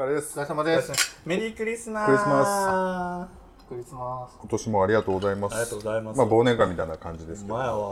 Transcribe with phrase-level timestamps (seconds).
[0.00, 0.32] 疲れです。
[0.40, 1.20] お疲れ様です。
[1.26, 2.06] メリークリスマス。
[2.06, 3.28] クリスマ
[3.68, 3.94] クリス。
[3.94, 4.38] マス。
[4.40, 5.54] 今年もありがとうございます。
[5.54, 6.16] ありがとうございます。
[6.16, 7.54] まあ忘年会みたいな感じですけど。
[7.58, 7.90] 前は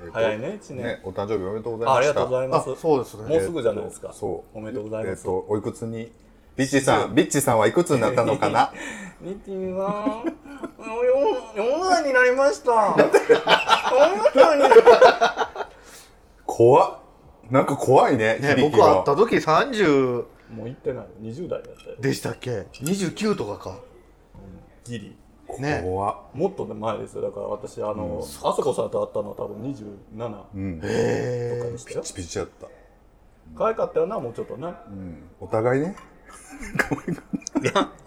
[0.00, 0.78] えーと早いね一年。
[0.78, 1.92] ねお誕生日おめでとうございました。
[1.92, 3.28] あありがとうございあます、そうですね。
[3.28, 4.58] もうすぐじゃないですか、そう。
[4.58, 6.10] おめでとうございます、えっとおいくつに？
[6.56, 7.14] ビッチさん。
[7.14, 7.40] ビッチ。
[7.40, 8.72] さんはいくつになったのかな？
[9.20, 10.24] ニティは
[10.80, 12.72] 4歳になりました。
[12.72, 13.08] 4
[14.34, 14.64] 歳に
[16.44, 16.98] 怖っ。
[17.50, 20.24] なんか怖いねね、響き僕会がった時30
[20.54, 21.06] もう行ってない。
[21.22, 21.96] 20代だったよ。
[22.00, 23.78] でしたっけ ?29 とかか。
[24.84, 25.16] ギリ。
[25.58, 25.80] ね。
[25.82, 26.16] 怖っ。
[26.34, 27.22] もっと前ですよ。
[27.22, 30.80] だから私あの、あそこさんと会ったのは多分27うん。
[30.80, 32.68] ピへとかでしたよ、チピチやった。
[33.56, 35.22] 可愛かったよなもうちょっとねうん。
[35.40, 35.96] お互いね。
[35.98, 36.13] あ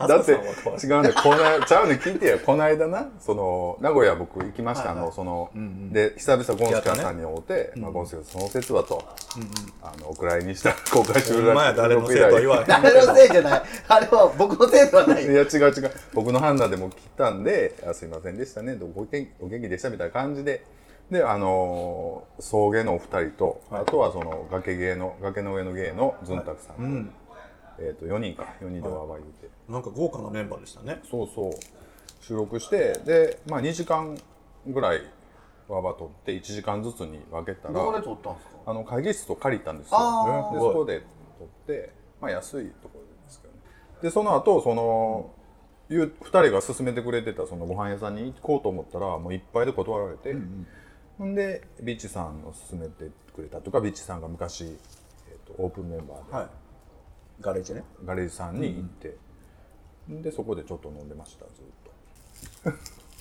[0.08, 1.12] だって違うね。
[1.14, 2.40] このちゃうね聞いてよ。
[2.40, 5.04] この間なその名古屋僕行きました、はいはい。
[5.06, 5.90] あのその、んうん。
[5.92, 9.04] で久々ゴンスケやったねさんに会うて、まあ、うんゴンスケその説はと、
[9.82, 13.62] あのお蔵入りにした 公開収録お前は誰のせいとは言わ誰のせいじゃない。
[13.88, 15.24] あれは僕のせいではない。
[15.24, 15.28] い。
[15.28, 15.92] や違う違う。
[16.14, 18.76] 僕の判断でも来たんで「あすいませんでしたね。
[18.76, 20.64] どうお元お元気でした」みたいな感じで。
[21.10, 26.76] であのー送迎のお二人と、あとはその崖芸の崖の上の芸のずんたくさん。
[26.76, 27.14] と、うん
[27.80, 28.44] えっ、と4人か。
[28.62, 31.02] 4人でわーわー言うて、なんか豪華なメンバーでしたね。
[31.10, 31.52] そうそう。
[32.22, 34.18] 収録してでまあ2時間
[34.66, 35.02] ぐらい
[35.68, 38.58] わーわー撮って1時間ずつに分けたらどこで撮ったんですか？
[38.66, 40.52] あの会議室を借りたんですよ。
[40.54, 41.02] でそこで
[41.38, 43.60] 撮って、まあ安いところですけどね。
[44.02, 45.32] でその後その、
[45.90, 50.36] いう二人が勧めてくれてたそのご飯屋さんに行こうと思ったらもういっぱいで断られて、
[51.18, 54.66] ほんでビッチさんを勧めてくれたとかビッチさんが昔、
[55.30, 56.48] えー、とオープンメンバーで、はい
[57.42, 57.84] ガレージね。
[58.06, 59.18] ガレージさんに行って、
[60.10, 61.52] でそこでちょっと飲んでましたず
[62.70, 62.74] っ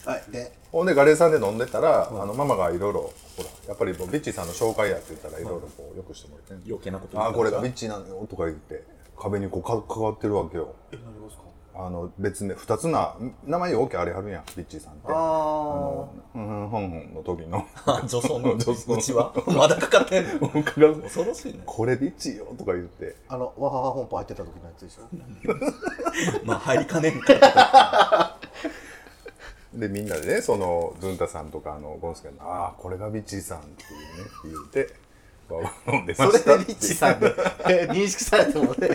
[0.05, 0.11] と。
[0.11, 0.31] はい。
[0.31, 8.07] で、ほんでガレージさんで飲んでたら、あのママがいろいろほらやっぱりビッチさんの紹介やって言ったらいろいろこうよくしてもらって、余計なことあーこれががビッチなの。
[8.07, 8.85] よとか言って
[9.19, 11.43] 壁にこうかかかってるわけよえ、何ですか
[11.79, 15.03] あの別名二つな名前よくあれはるやんビッチさんって。
[15.09, 17.67] ああのふんふんふんふんの時の。
[18.09, 19.33] 女装の女装うちは。
[19.47, 20.49] まだかかってんの。
[20.49, 21.61] 恐ろしいね。
[21.67, 23.17] これビッチよとか言って。
[23.29, 23.35] あ。
[23.35, 25.03] あの、わはは本舗入ってた時のやつでしょ。
[26.45, 28.37] まあ入りかねんから。
[29.77, 33.83] でみんなでねそのズンタさんとかあのゴンスケの「ああこれがビッチさん」って
[34.49, 34.95] いうね言って
[35.87, 37.33] 飲んでまそれしたでリッチさんで
[37.69, 38.89] え 認識されてもね。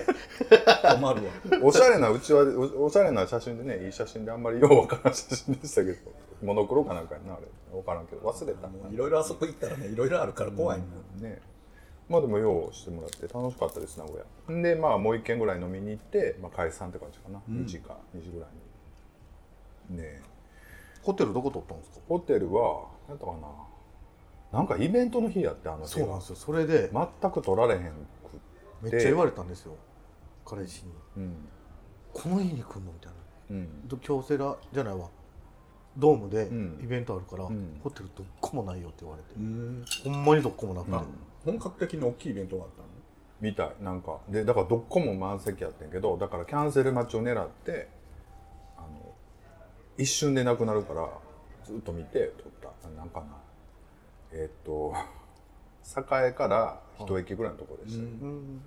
[1.00, 1.32] 困るわ。
[1.64, 2.42] おしゃれなうちは
[2.78, 5.98] おおしゃれな写真でねいい写真であんまりようわからん写真でしたけど
[6.44, 7.48] モノクロかなんかやなあれ。
[7.78, 8.68] わからんけど忘れた。
[8.68, 10.86] もういろいろあそこ行ったらねいろいろあるから怖いね
[11.22, 11.42] ね。
[12.10, 14.18] まあでも用意してもらって楽しかったです名古
[14.50, 14.54] 屋。
[14.54, 18.50] んでまあもう一軒ぐらい飲みに行って、まあ、解散って感じかな、2時か2時ぐらい
[19.94, 19.98] に。
[19.98, 20.22] ね。
[21.04, 22.00] ホテルどこ撮ったんですか？
[22.10, 23.48] ホテルは何やったかな
[24.52, 26.36] なんかイベントの日やってあのそうなんですよ。
[26.36, 27.88] それで、全く取られへんく
[28.82, 29.76] めっちゃ言われたんですよ。
[30.46, 30.92] 彼氏に。
[31.18, 31.36] うん。
[32.14, 33.16] この日に来んのみたいな。
[33.52, 33.88] うん。
[33.88, 35.10] ど京セラじゃないわ。
[35.98, 36.80] ドームでうん。
[36.84, 37.80] イベントあるから、ん。
[37.84, 39.86] ホテルどっこもないよって言われて、うん。
[40.04, 41.04] ほんまにどっこもなくて、あ
[41.46, 42.88] 本格的に大きいイベントがあったの？
[43.40, 43.72] みたい。
[43.82, 47.88] なんかでだからどっこも満席やってんけどだからキャンセル待ちを狙って
[48.78, 48.88] あの
[49.98, 51.10] 一瞬でなくなるから
[51.66, 52.70] ずっと見て撮った。
[52.88, 53.28] あなんかな
[54.34, 54.94] えーっと
[55.94, 58.62] 栄から一駅ぐらいのところでしたよ、うん。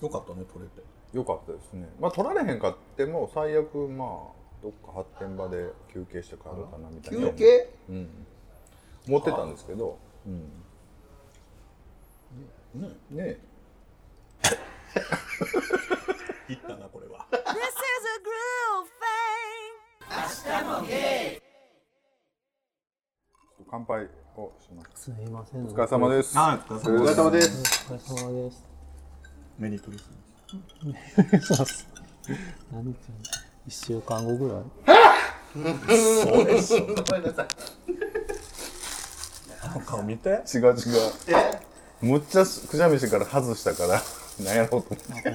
[0.00, 0.82] よかったね撮れて。
[1.12, 1.88] よかったですね。
[2.00, 4.08] まあ取られへんかっても最悪まあ
[4.62, 7.28] どっか発展場で休憩して帰ろうかなみたいな。
[7.30, 7.68] 休憩？
[7.88, 8.08] うん。
[9.08, 9.98] 思ってたんですけど。
[10.26, 10.50] うん。
[12.74, 12.88] ね。
[13.10, 13.38] ね。
[16.48, 17.26] 行ったなこれは。
[17.30, 17.44] This is
[18.08, 18.88] a groove
[21.40, 21.45] thing.
[23.68, 25.02] 乾杯をします。
[25.06, 25.64] すいません。
[25.64, 26.38] お疲れ様です。
[26.38, 27.84] はいお疲れ様です。
[27.90, 28.64] お疲れ様です。
[29.58, 30.08] メリークリス
[31.50, 31.88] マス。
[32.72, 32.94] 何言
[33.66, 34.62] 一週間後ぐらい。
[35.56, 37.48] そうでしょごめんなさい。
[39.84, 40.28] 顔見て。
[40.28, 40.76] 違う違う。
[42.02, 44.00] むっちゃくしゃみしてから外したから。
[44.44, 45.30] なんやろうと思って。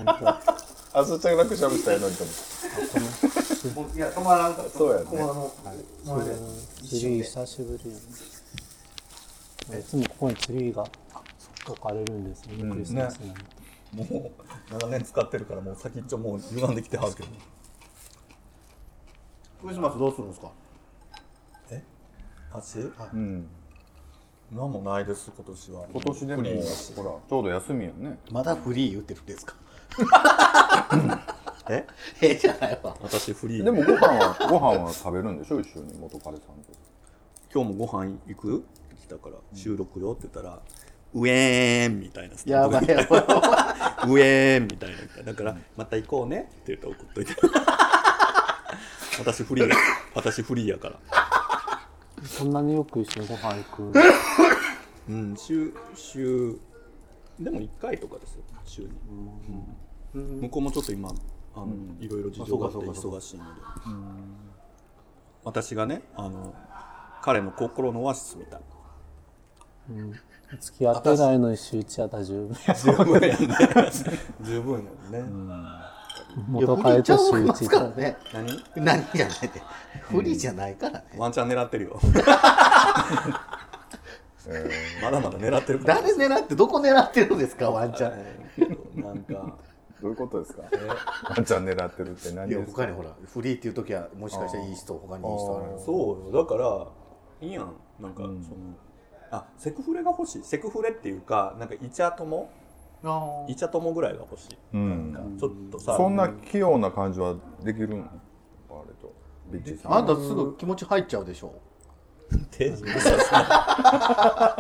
[0.94, 3.50] あそっちゃんがくしゃみしたいのにと思って
[3.96, 5.06] いや止まらんからそうやね。
[5.06, 6.36] このあの前で。
[6.88, 7.92] ツリー久しぶり。
[9.80, 10.84] いつもここにツリーが
[11.68, 13.44] 置かれるんですよね、クリスマスなんて。
[14.13, 14.31] もう
[14.72, 17.30] 長年使ってるからもう先っちょもう歪んできてはるけど。
[19.62, 20.52] クリスマスどうするんですか？
[21.69, 21.84] え？
[22.54, 23.48] 足うん。
[24.52, 25.86] 何もないです今年は。
[25.94, 26.60] 今年でもほら。
[26.60, 28.18] ちょうど休みやね。
[28.31, 29.56] まだフリー言ってるんですか？
[32.21, 32.95] えええじゃないわ。
[33.01, 33.63] 私フリー。
[33.63, 35.59] でもご飯はご飯は食べるんでしょ？
[35.59, 36.71] 一緒に元彼さんと。
[37.53, 38.57] 今日もご飯行く？
[38.57, 38.59] っ
[38.89, 39.35] て来たから。
[39.53, 40.59] 収録よって言ったら
[41.13, 43.06] ウェーンみたいなやばいやばい。
[44.07, 45.23] ウェーンみたいな。
[45.23, 47.33] だからまた行こうねって言って送っといて。
[49.19, 49.75] 私フリーや。
[50.15, 51.00] 私フリーやから。
[52.24, 54.00] そんなによく一緒にご飯行く？
[55.09, 56.57] うん週週
[57.39, 58.89] でも1回とかですよ週に、
[60.15, 60.41] うん。
[60.41, 61.09] 向こうもちょっと今
[61.56, 61.68] あの、
[62.00, 63.50] いろいろ事情があって忙しいので、
[65.44, 66.53] 私がねあの
[67.21, 68.62] 彼の心のオアシスみたい
[70.59, 73.48] 付き合ってないのに週一やったら十分十分やね。
[74.42, 74.74] 十分
[75.12, 75.25] やね、
[76.48, 78.18] 元彼と週ます一からね。
[78.33, 78.63] 何？
[78.75, 79.62] 何じゃないで
[80.03, 81.06] 不利じゃないからね。
[81.18, 82.00] ワンチャン狙ってるよ。
[84.48, 84.69] え
[85.03, 86.01] まだまだ狙ってるから。
[86.01, 87.69] 誰狙ってどこ狙ってるんですか？
[87.69, 88.13] ワンちゃん
[88.95, 89.53] なんかー
[90.01, 90.63] どういうことですか？
[91.30, 92.81] ワンちゃん狙ってるって何いやですか？
[92.83, 96.44] 他にほらフリーっていう時はもしかしたらいい人他にいい人あるそうよ。
[96.44, 96.88] だから
[97.48, 97.74] いいやん。
[98.00, 98.38] なんか、その
[99.31, 100.44] あセクフレが欲しい。
[100.44, 102.50] セクフレっていうかなんかイチャ友？
[103.03, 105.38] あイチャ友ぐらいが欲しい、うん。
[105.39, 109.13] ちょっとさそんな器用な感じはできるんあれと。
[109.51, 109.94] ビッチさん。
[109.94, 111.53] あんたすぐ気持ち入っちゃうでしょ？
[112.51, 112.92] 手品い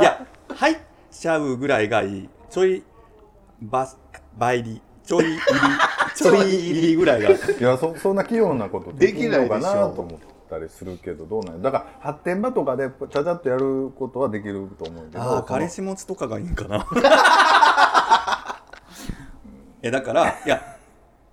[0.03, 0.77] や入っ
[1.09, 2.29] ちゃうぐらいがいい。
[2.49, 2.83] ちょい
[3.61, 3.87] バ
[4.37, 5.39] 倍入りちょい入り
[6.15, 7.31] ちょい入りぐらいが。
[7.31, 10.19] いやそそんな器用なことできないでしょなと思っ
[10.49, 11.61] たりするけどどうなんや。
[11.61, 15.21] だから発展場とかでちゃちゃっとやることはできると思うけど。
[15.21, 16.87] ああ彼氏持ちとかがいいんかな。
[19.81, 20.77] えだからいや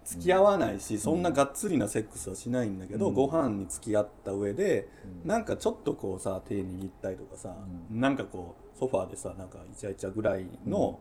[0.05, 4.89] 付き合わないしそんながっつりなセックスはしないんだけど、ご飯に付き合った上で、
[5.25, 7.55] なんかちょっとこうさ手握ったりとかさ、
[7.91, 10.99] なんかこうソファーでさなんかイチャイチャぐらいの、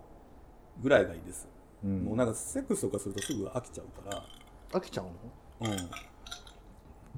[0.84, 1.48] ぐらいがいいです、
[1.86, 2.06] ん。
[2.06, 4.24] もうなんかセックスとかするとすぐ飽きちゃうか
[4.72, 5.76] 飽きちゃうの？
[5.76, 5.90] ら、うん、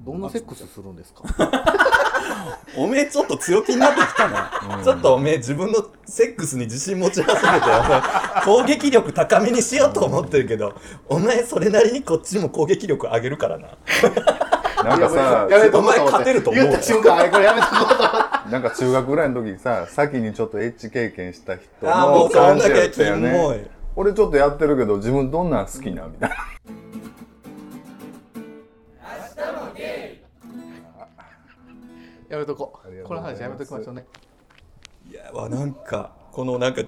[0.04, 1.22] どんなセックスするんですか？
[2.76, 7.66] おめえちょっと強気になってきたな、ちょっとおめえ自分のセックスに自信持ち始めて
[8.44, 10.74] 攻撃力高めにしようと思ってるけど
[11.08, 13.68] お前それなりにこっちも攻撃力上げるからな。
[14.82, 16.62] なんかさやめとこうお前勝てると思う。
[16.64, 18.50] 言った瞬間あれこれやめとこうと思って。
[18.50, 23.70] なんか中学ぐらいの時さ先にちょっとエッチ経験した人あーものうそんだけ感じやったよね
[24.00, 26.36] 俺ちょっとやってるけど自分どんなん好きなみたいな。
[32.30, 33.42] やめとこありがとううこのございます。
[33.42, 34.06] 話やめときましょうね。
[35.10, 36.80] いやわなんかこのなんか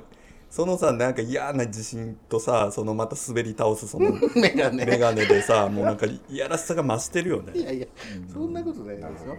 [0.49, 7.53] そのさなんか嫌な自信とさそのまた滑り倒すそのメガネメガネでさもうなんかいやらしさが増してるよね。
[7.55, 7.87] いやいや
[8.33, 9.37] そんなことないですよ。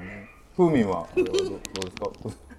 [0.55, 1.07] 風味は？
[1.15, 1.49] どうどうで
[1.89, 2.11] すか？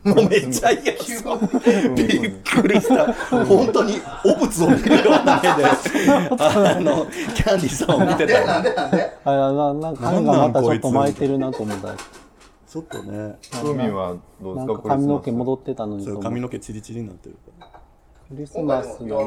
[0.04, 3.12] もうめっちゃ嫌です風味びっくりした。
[3.46, 8.32] 本当に汚物を見るような目であのキャンディーさんを見てた。
[8.40, 9.16] よなんでなんで？
[9.24, 11.88] あななんか髪がまたちょっと巻いてるなと思った。
[11.88, 13.38] らちょっとね。
[13.50, 17.80] 風味はどうでなんかすか髪の毛戻ってたのに髪の毛チリチリになってるから。
[18.28, 19.26] クリスマスの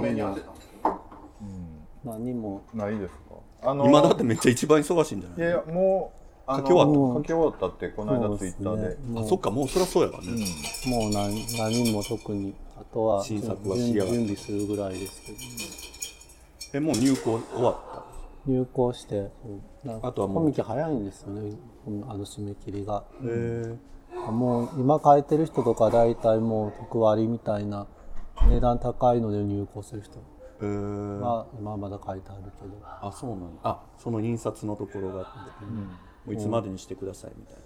[2.04, 2.62] 何も。
[2.74, 3.14] ないです
[3.62, 3.70] か？
[3.70, 5.40] あの今だってめっちゃ一番忙しいんじゃない？
[5.40, 7.20] いやいやもう書き終わった。
[7.20, 8.90] 書き終わったってこの間ツイッターで。
[8.90, 10.28] ねあそっかもうそりゃそうやわね、
[10.88, 12.56] もう何何も特に。
[12.80, 15.38] あとは新作は準備するぐらいですけど。
[16.78, 18.04] えもう入校終わった？
[18.46, 19.32] 入校して
[20.04, 20.44] あとはもう。
[20.44, 21.56] コミケ早いんですよね。
[22.08, 23.04] あの締め切りが。
[23.24, 27.88] へえもう今書いてる人とか大体もう特割みたいな
[28.50, 30.20] 値段高いので入校する人。
[30.60, 32.74] えー、は今まだ書いてあるけど。
[32.84, 33.48] あそうなんだ。
[33.64, 35.20] あその印刷のところが。
[35.22, 35.66] あって、
[36.28, 37.62] もういつまでにしてくださいみたいな、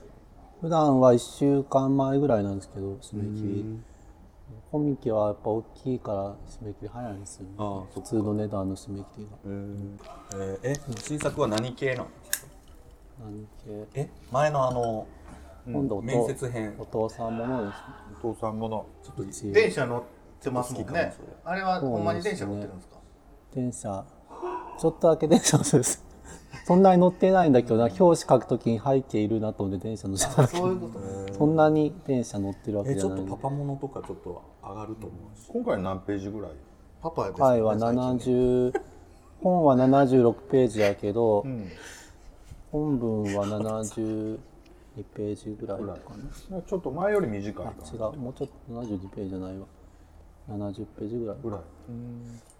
[0.61, 3.79] 普段は1週間前ぐらいなんですけど締め切り
[4.71, 7.51] コミケはやっぱ大きいから締め切り早いんですよね。
[7.57, 9.97] ああ普通の値段の締め切りがえー。
[10.35, 12.07] えーえ新作は何系なの？
[13.25, 13.87] 何系？
[14.01, 15.07] え前のあの
[15.67, 16.75] 今度お面接編。
[16.79, 17.79] お父さんものです
[18.23, 18.85] お父さんもの。
[19.03, 20.03] ちょっと電車乗っ
[20.41, 21.13] てますもんね。
[21.43, 22.95] あれはほんまに電車乗ってるんですか？
[23.53, 24.05] 電車。
[24.79, 26.05] ちょっとだけ電車乗ってるんです
[26.65, 31.33] そんなに乗ってないんだけどな表紙書くときに背景いるなと思って電車乗ってたそういうこと。
[31.33, 35.47] そんなに電車乗ってるわけえちょっじゃないとパパものとかちょっと上がると思うし。
[35.47, 36.51] 今回何ページぐらい？
[37.01, 38.79] パパです回は70
[39.41, 41.45] 本は76ページやけど、
[42.71, 44.37] 本文は72
[45.15, 45.85] ページぐらいか
[46.51, 46.61] な。
[46.61, 48.17] ちょっと前より短いかあ違う。
[48.17, 49.65] もうちょっと72ページじゃないわ。
[50.49, 51.59] 70ページぐらいぐらい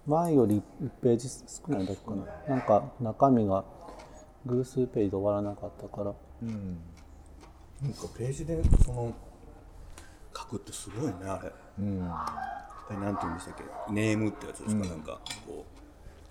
[0.07, 2.55] 前より1ページ少ないだけかな。
[2.55, 3.63] なんか中身が
[4.45, 6.13] 偶数ページで終わらなかったから。
[7.81, 9.13] なんかページでその
[10.35, 11.51] 書くってすごいねあれ。
[11.79, 12.11] うん。
[12.91, 13.55] えなんて言うんでしたっ
[13.87, 13.93] け？
[13.93, 15.65] ネームってやつですか、なんかこ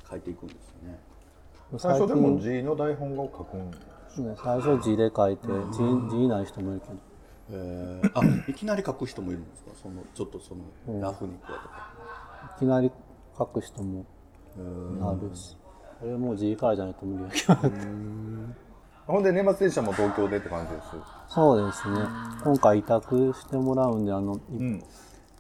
[0.06, 0.98] う書いていくんですよね。
[1.78, 3.76] 最初でも字の台本を書くんね。
[4.42, 5.78] 最初字で書いて字
[6.10, 6.92] 字ない人もいるけど。
[7.52, 9.70] えー、あいきなり書く人もいるんですか？
[9.80, 12.64] そのちょっとそのラフにこうやって。
[12.64, 12.92] いきなり
[13.36, 14.06] 書く人も
[15.02, 15.56] あるし
[16.00, 17.78] これもう G からじゃないと無理やけど
[19.06, 20.88] ほんで年末年始はもう東京でって感じです。
[21.28, 21.98] そうですね。
[22.44, 24.84] 今回委託してもらうんであの、ん。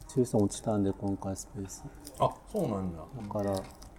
[0.08, 1.84] 抽選落ちたんで今回スペース。
[2.18, 3.42] あそうなんだだか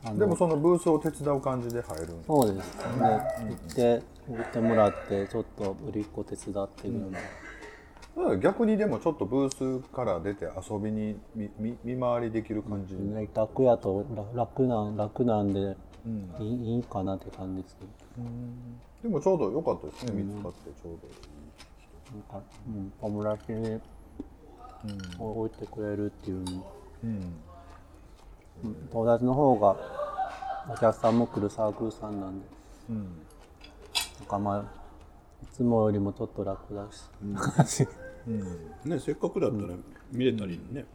[0.03, 2.75] らでもそのブースを手伝う感じで入るんですそうです。
[2.77, 14.97] ね行って売ってもらってちょっと売りっ子手伝ってるような、だから逆にでもちょっとブースから出て遊びに見見見回りできる感じ、委託やと楽なん。
[14.97, 15.53] 楽なん。
[15.53, 15.77] で、
[16.39, 18.27] いいいいかなって感じですけど。
[19.03, 21.07] でもちょうど良かったですね、見つかってちょうど。
[21.07, 21.13] いい
[22.13, 23.81] なんか、うん、小村家に、
[25.19, 26.71] 置いてくれるっていうの、
[27.03, 27.33] うん
[28.91, 29.75] 友達の方が
[30.69, 32.45] お客さんも来るサークルさんなんで、
[32.89, 33.07] なん
[34.27, 34.61] かまあ
[35.43, 37.03] いつもよりもちょっと楽だし、
[37.55, 37.87] 感じ
[38.87, 39.73] ねせっかくだったら
[40.11, 40.85] 見れたりね、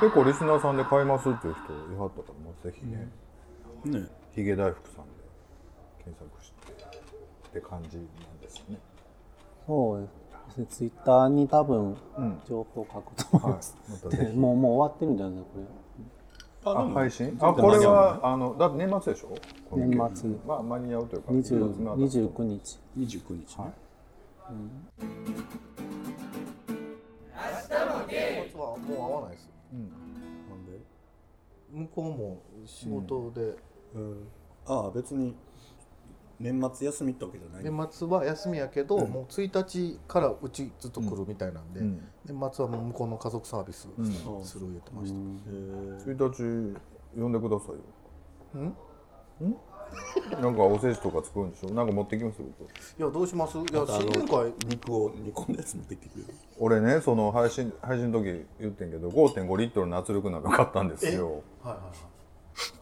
[0.00, 3.08] 結構リスナーさんで買いますっていう人いはったからもうぜひね、
[3.88, 4.06] ね。
[4.34, 5.10] ヒゲ大福さんで
[6.04, 8.06] 検索してって感じなん
[8.40, 8.78] ですね。
[9.66, 10.66] そうですね。
[10.68, 11.96] ツイッターに多分
[12.46, 15.66] 情報書くと思います、またぜでもうもう終わってるんじゃないですかこれ。
[16.64, 17.36] あ配信？
[17.40, 19.34] あこれはあのだって年末でしょ？
[19.74, 20.30] 年末。
[20.46, 22.78] まあ間に合うというか20年末の後29日。
[22.98, 23.72] 29日ね、
[28.08, 29.48] 年末はもう会わないです。
[29.72, 30.72] なんで？
[31.72, 33.56] 向こうも仕事で、
[34.66, 35.34] ああ別に
[36.40, 42.02] 年末休みってわけじゃない、年末は休みやけど、もう1日からうちずっと来るみたいなんで、ん。
[42.24, 43.86] 年末はもう向こうの家族サービス
[44.42, 45.18] する言ってました、
[46.10, 46.80] 1日
[47.20, 47.76] 呼んでくださいよ。
[48.54, 48.76] うん？
[50.40, 51.70] なんかおせちとか作るんでしょ？
[51.70, 52.70] なんか持ってきますよ僕。
[52.70, 53.58] いやどうします？
[53.58, 56.34] いや新年会肉を煮込んだやつ持ってきてくれる。
[56.58, 61.26] 俺ねその配信配信の時言ってんけど5.5リットルの圧力鍋買ったんですよ。
[61.26, 62.11] はいはいあの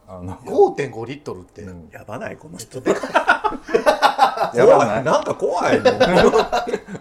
[0.07, 2.79] 5.5リットルって、やばないこの人。
[2.83, 5.01] やば怖ない。
[5.01, 5.05] い。
[5.05, 5.89] なんか怖いも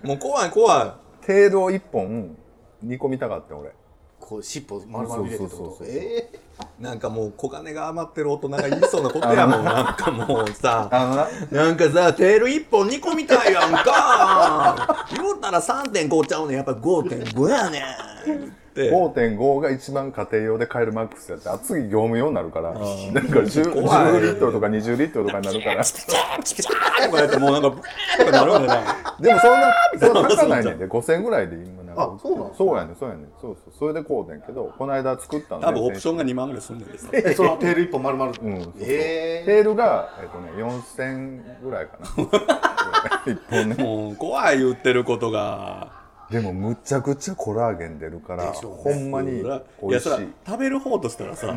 [0.05, 0.85] う もう怖い怖
[1.23, 1.27] い。
[1.27, 2.37] テールを1本
[2.83, 3.73] 煮込みたかった俺。
[4.21, 5.57] こう尻尾丸々入れてってこと？
[5.57, 6.31] そうそうそうそうえ
[6.79, 9.65] なんかもう小金が余ってる大人が言いそうなことやもん。
[9.65, 11.27] なんかもうさな。
[11.51, 15.07] なんかさテール一本煮込みたいやんか。
[15.13, 16.57] 言うたら3.5ちゃうねん。
[16.59, 18.91] やっぱ5.5やねんって。
[18.91, 22.73] 5.5が一番家庭用で買えるマックスやってあ次業務用になるから。
[22.73, 24.05] だから 10, 怖い。
[24.13, 25.85] 10リットルとか20リットルとかになるから。
[25.85, 27.83] チキチャーとかやってもうなんかブー
[28.19, 46.00] とかなるわけなでもそんなそんな高かないねんで5000円ぐらいで今なんかあそうなのそうやねんそうやねんそうそうそれでこうねんけどこの間作ったの多分オプションが2万ぐらいすんねんですえそのテール一本丸々、うんそうそうえテールが、えっとね、4000ぐらいかな一本ねもう怖い言ってることが
[46.31, 48.53] でもむちゃくちゃコラーゲン出るから、ね。
[48.53, 49.45] ほんまにい
[49.83, 50.29] 美味しい。
[50.47, 51.55] 食べる方としたらさ、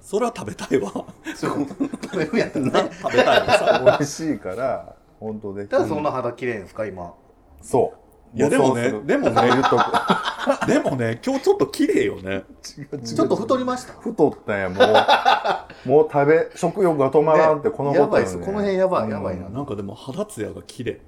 [0.00, 0.90] それは食べたいわ。
[0.90, 1.66] ー、そう。
[2.02, 3.82] 食べるんやったらね食べたいわさ。
[3.84, 5.66] 美味しいから本当で。
[5.66, 7.14] だからそんな肌綺麗んですか今。
[7.60, 7.92] そ
[8.34, 8.36] う。
[8.36, 9.34] いやでもねでもね。
[9.46, 12.44] 言っとくでもね 今日ちょっと綺麗よね。
[12.62, 13.92] ちょっと太りました？
[13.92, 15.88] 太ったんやもう。
[15.88, 18.06] もう食べ食欲が止まらんってこのことや。
[18.08, 18.38] ばいです。
[18.38, 21.00] この辺やばいやばいな、なんかでも肌ツヤが綺麗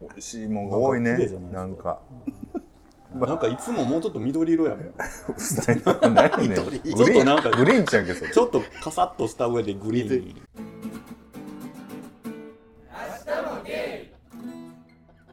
[0.00, 2.00] 美味しいもんが多いねなんかなんか。
[3.14, 4.92] なんかいつももうちょっと緑色やもん。
[6.16, 6.64] 何やねちょ
[7.04, 8.30] っとなんかグリーンちゃんけそれ。
[8.32, 10.24] ちょっとカサッとした上でグリーン。
[10.26, 10.42] に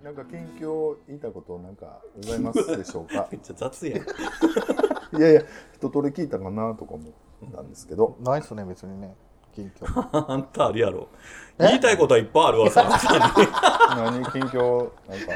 [0.03, 3.27] なんか近況言いたことなんかございますでしょうか？
[3.33, 3.99] めっちゃ雑やん。
[5.17, 5.41] いやいや
[5.73, 7.11] 一通り聞いたかなとか思っ
[7.51, 8.15] たんですけど。
[8.21, 9.15] ないっすね別にね。
[9.53, 11.09] 近況あんたあるやろ
[11.67, 12.83] 言いたいことはいっぱいあるわさ
[13.95, 15.31] 何近況なんか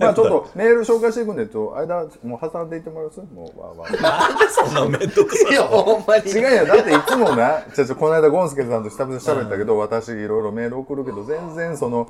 [0.00, 3.20] まあちょっとメール紹介していくんでと間もう挟んでいってもらいます？
[3.20, 4.02] もうわーわー。
[4.02, 6.30] なんでそんなめんどくさいいやほんまに。
[6.30, 12.08] 違うやんだっていつもなちょちょこの間ゴンスケさんと久々に喋ったけど、私いろいろメール送るけど全然その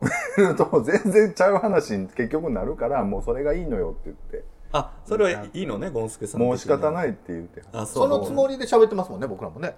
[0.00, 4.44] メールと全然ちゃう話に結局なるからもうそれがいいのよって言って。
[4.70, 7.62] あそれはいいのねゴンスケさんもう仕方いないって言って。
[7.72, 8.08] あそう。
[8.08, 9.74] そのつもりで喋ってますもんね僕らもね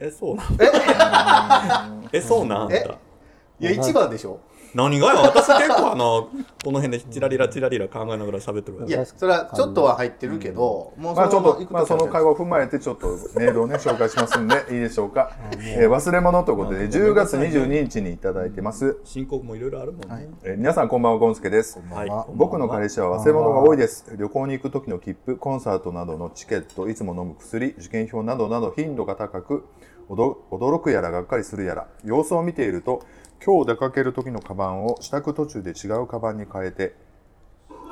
[0.00, 0.46] えそうなん
[2.12, 2.20] え？
[2.20, 2.80] そうなんあんえ？
[2.80, 2.94] た
[3.60, 4.40] いや一番でしょ。
[4.74, 6.28] 何がよ私結構あの
[6.62, 8.86] この辺でチラリラチラリラ考えながら喋ってるわ。
[8.86, 21.80] いやそれはちょっとは入ってるけど、もうまあちょっとまあその会話話を踏まえてちょっとメールをね紹介しますんでいいでしょうか、えー忘れ物ということで10月22日にいただいてます、申告もいろいろあるもんね、えー皆さんこんばんはゴンスケです。
[21.90, 22.06] は。
[22.06, 22.10] い。
[22.34, 23.18] 僕の彼氏は。
[23.18, 24.04] 忘れ物が多いです。
[24.18, 29.64] 旅行に行く時の切符コンサートなどのチケットいつも飲む薬受験票などなど頻度が高く
[30.10, 31.88] 驚驚くやらがっかりするやら。
[32.04, 33.02] 様子を見ていると
[33.44, 36.94] 今日出かける時のカバンを支度途中で違うカバンに変えて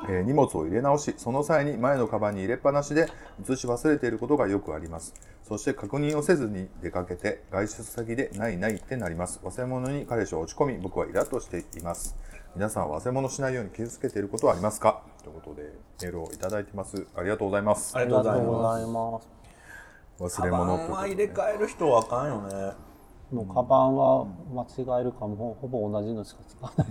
[0.09, 3.09] えー荷物を入れ直しその際に前のカバンに入れっぱなしで
[3.41, 5.13] 移し忘れていることがよくあります。
[5.43, 9.39] そして確認をせずに出かけて外出先でないないってなります。
[9.43, 12.15] 忘れ物に彼氏は落ち込み僕はイラッとしています。
[12.55, 15.01] 皆さんは忘れ物しないように気をつけていることはありますか？
[15.23, 17.07] ということでメールをいただいてます。
[17.15, 17.97] ありがとうございます。
[17.97, 20.33] ありがとうごございます。
[20.35, 22.86] す忘れ物ということは入でれ替える人はあかんよね
[23.31, 26.87] もうカバンは間違えるかもほほぼ同じのしか使わない、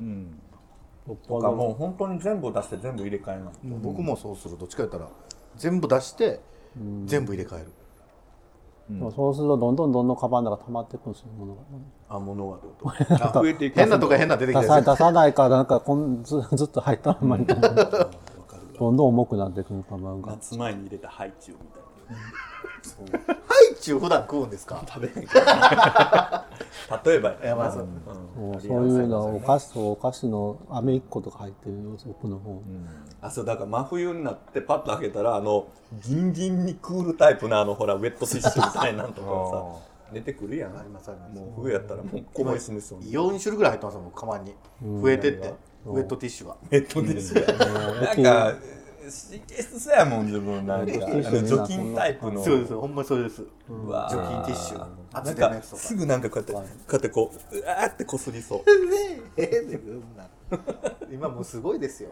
[0.00, 0.40] うん。
[1.06, 1.70] よっとかも。
[1.70, 3.50] う本当に全部出して全部入れ替えな
[3.82, 4.56] 僕もそうする。
[4.56, 5.08] どっちか言ったら
[5.56, 6.40] 全部出して
[7.04, 7.66] 全部入れ替える。
[8.88, 11.60] でもそうするとどんどんどんどんカバンの中溜まっていくんですよものが。
[12.08, 13.74] あ物がってことあ増えていく。
[13.74, 14.60] 変なとか変な出てきた。
[14.62, 17.68] 出さ出さないからなんかこんずずっと入ったままみたいな
[18.78, 20.32] どんどん重くなっていくのカバンが。
[20.32, 22.22] 夏前に入れたハイチュウみたいな
[22.94, 23.34] ハ
[23.72, 24.82] イチュウ普段食うんですか？
[24.86, 25.26] 食べへんけど。
[27.04, 27.36] 例えばや。
[27.44, 27.86] いやまあそう。
[28.36, 28.60] もう。
[28.60, 31.76] そういうのお菓子とお菓子の飴1個とか入ってる
[32.08, 32.62] 奥の方、
[33.20, 35.68] あそうだから真冬になってパッと開けたらあの
[36.04, 40.76] ギンギンにクールタイプのあのほらウェットティッシュみたいなんとかさ 出てくるやん。
[40.78, 41.32] ありますあります。
[41.34, 44.54] もう冬やったらもうこぼれ死ぬそうに4種類ぐらい入ってますもんカバンに
[45.02, 45.54] 増えてって。
[45.86, 46.56] ウェットティッシュが。
[46.62, 48.58] ウェットティッシュやなんか
[49.10, 50.92] 神経質そうやもん自分なんか。
[51.42, 52.42] 除菌タイプの。
[52.42, 53.42] そうですほんまにそうです。
[53.68, 58.60] うわ除菌ティッシュなんかすぐなんかこうやってこうやってこううわーってこすりそう。
[59.36, 60.28] ええでそんな。
[61.10, 62.10] 今もうすごいですよ。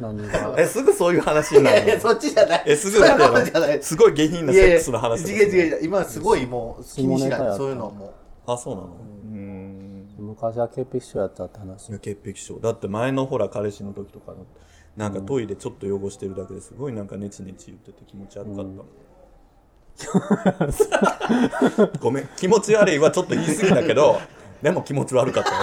[0.00, 0.54] 何が？
[0.58, 2.00] えすぐそういう話になるの？
[2.00, 2.64] そっちじゃない。
[2.66, 5.84] えすぐじゃなすごい下品ないセッやいやクスの話とか違う違う違う。
[5.84, 7.56] 今すごいもう気にしない。
[7.56, 8.12] そういうのも。
[8.46, 8.88] あそうなの？
[9.24, 10.08] うん。
[10.18, 11.88] 昔は潔癖症やったって話。
[11.88, 12.58] いや潔癖症。
[12.58, 14.46] だって前のほら彼氏の時とかの
[14.96, 18.84] なんかトイレちょっと汚してるだけですごいなんかネチネチ言ってて気持ち悪かった
[22.00, 22.28] ごめん。
[22.36, 24.18] 気持ち悪いはちょっと言い過ぎだけど
[24.62, 25.56] でも気持ち悪かったよ。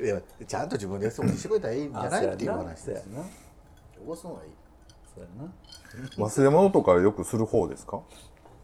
[0.00, 3.00] いやちゃんと自分で掃除してくれたらいいんじゃないっていう話でな。
[4.06, 4.50] 汚すのはいい。
[5.14, 5.52] そうやな。
[6.26, 8.00] 忘れ物とかよくする方ですか？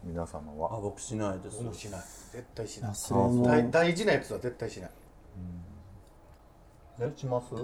[0.03, 1.61] 皆様あは僕しないです。
[1.61, 2.01] もうしない。
[2.31, 2.93] 絶対しない。
[3.43, 4.91] 大大事なやつは絶対しない。
[6.99, 7.53] えします？
[7.53, 7.61] 兄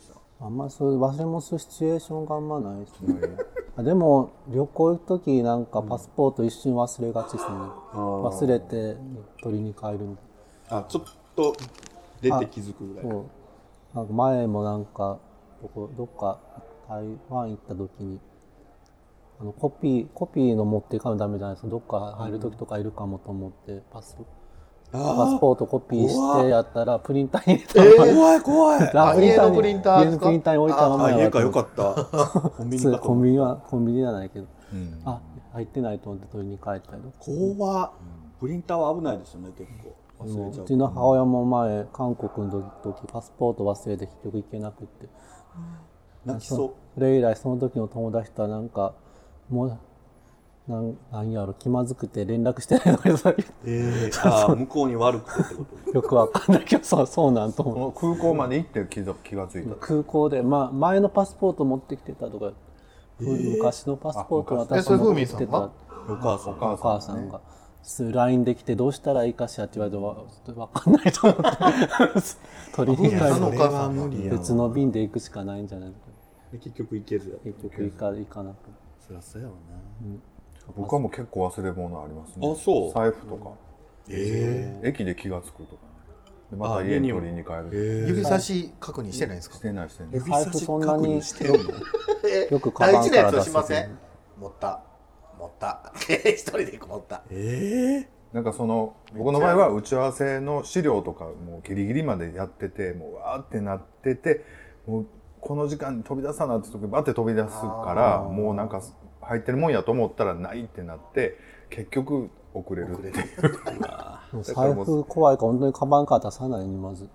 [0.00, 3.14] さんあんまそういう忘れ物するシチュエーションがあんまないですね。
[3.78, 7.48] あでも旅行行く時なんかパスポート一瞬忘れがちですね、
[7.92, 8.96] 忘れて
[9.42, 10.16] 取りに帰るみ
[10.68, 11.54] たいあちょっと
[12.22, 13.04] 出て気づくぐらい。
[13.04, 13.24] なそう。
[13.94, 15.18] なんか前もなんか
[15.62, 16.38] どこどっか
[16.88, 18.20] 台湾行った時に
[19.40, 21.68] あのコピーコピーの持っていかないとダメじゃないですか。
[21.68, 24.16] どっか入る時とかいるかもと思ってパス
[24.96, 29.26] パスポートコピーしてやったらプリンターに入れたまま、怖い怖い。
[29.26, 31.94] 家のプリンター家のプリンターに置いたまま家かよかった。
[31.94, 34.46] コンビニコンビニはコンビニじゃないけど、
[35.04, 35.20] あ
[35.52, 37.90] 入ってないと思って取りに帰ったりとか怖っ。
[38.40, 40.24] プリンターは危ないですよね結構。
[40.24, 40.64] 忘れちゃう。
[40.64, 45.08] うちの母親も前韓国の時パスポート忘れて結局行けなくって。
[46.24, 46.72] 泣きそう。
[46.94, 48.94] それ以来その時の友達とはなんか
[49.48, 49.78] もう
[50.68, 55.90] なんなんやろ気まずくて連絡してないのにえー、 あー向こうに悪くてってこと？
[55.92, 57.88] よくわかんないけどそうそうなんとこ思う。
[57.90, 59.74] の空港まで行って気づ気がついた。
[59.76, 62.52] 空港で、まあ、前のパスポート持ってきてたとか、
[63.20, 65.58] 昔のパスポート私あ昔えそれ持ってきてた。
[66.08, 67.40] お母さんお母さんが。
[68.12, 71.42] LINE できてどうしたらいいかしらって言われて分かんないと思って。
[72.74, 73.96] 取りあのおる母さん。
[73.96, 76.00] が別の便で行くしかないんじゃないのか。
[76.50, 78.56] で結局行けずや結局行か行かなく
[78.98, 79.76] そりゃそうやわな
[80.76, 82.50] 僕はもう結構忘れ物ありますね。
[82.50, 82.92] あそう。
[82.92, 83.50] 財布とか。
[84.08, 85.72] え駅で気がつくとか。
[85.72, 85.78] ね
[86.50, 89.56] でまあた家に取りに帰るえ指差し確認してないんですか？
[89.56, 90.12] してないしてない。
[90.14, 91.70] 指財布そんなにしてるの？
[92.28, 93.98] え よくカバンから大事なやつはしませ出すん？
[94.40, 94.80] 持った。
[95.38, 95.92] 持った。
[95.98, 97.22] 一人で持った。
[97.30, 104.44] えなんかその僕の場合は打ち合わせの資料とかもうギリギリまでやっててもうわーってなってて
[104.86, 105.06] もう
[105.40, 108.82] この時間に飛び出さなって時バッて飛び出すからもうなんか
[109.26, 111.38] 入ってるもんやと思ったらないってなって
[111.70, 113.14] 結局遅れるっていう。
[114.32, 114.42] もう。
[114.42, 117.08] 財布怖いから本当にカバンから出さないにまず、ね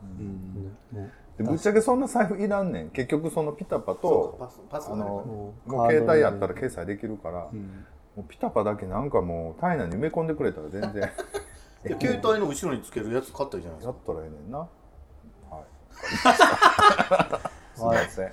[0.92, 2.90] もうでぶっちゃけそんな財布いらんねん。
[2.90, 5.74] 結局そのピタパとパスパスあのうん。
[5.74, 7.50] もう携帯やったら決済できるから、
[8.16, 11.10] もうピタパだけなんかもう体内に埋め込んでくれたら全然。
[12.00, 13.94] 携帯の後ろにつけるやつ買ったじゃないですか。
[13.94, 14.60] やったらええねんな。
[14.60, 14.68] は
[17.48, 17.86] い すい。
[17.86, 18.32] ません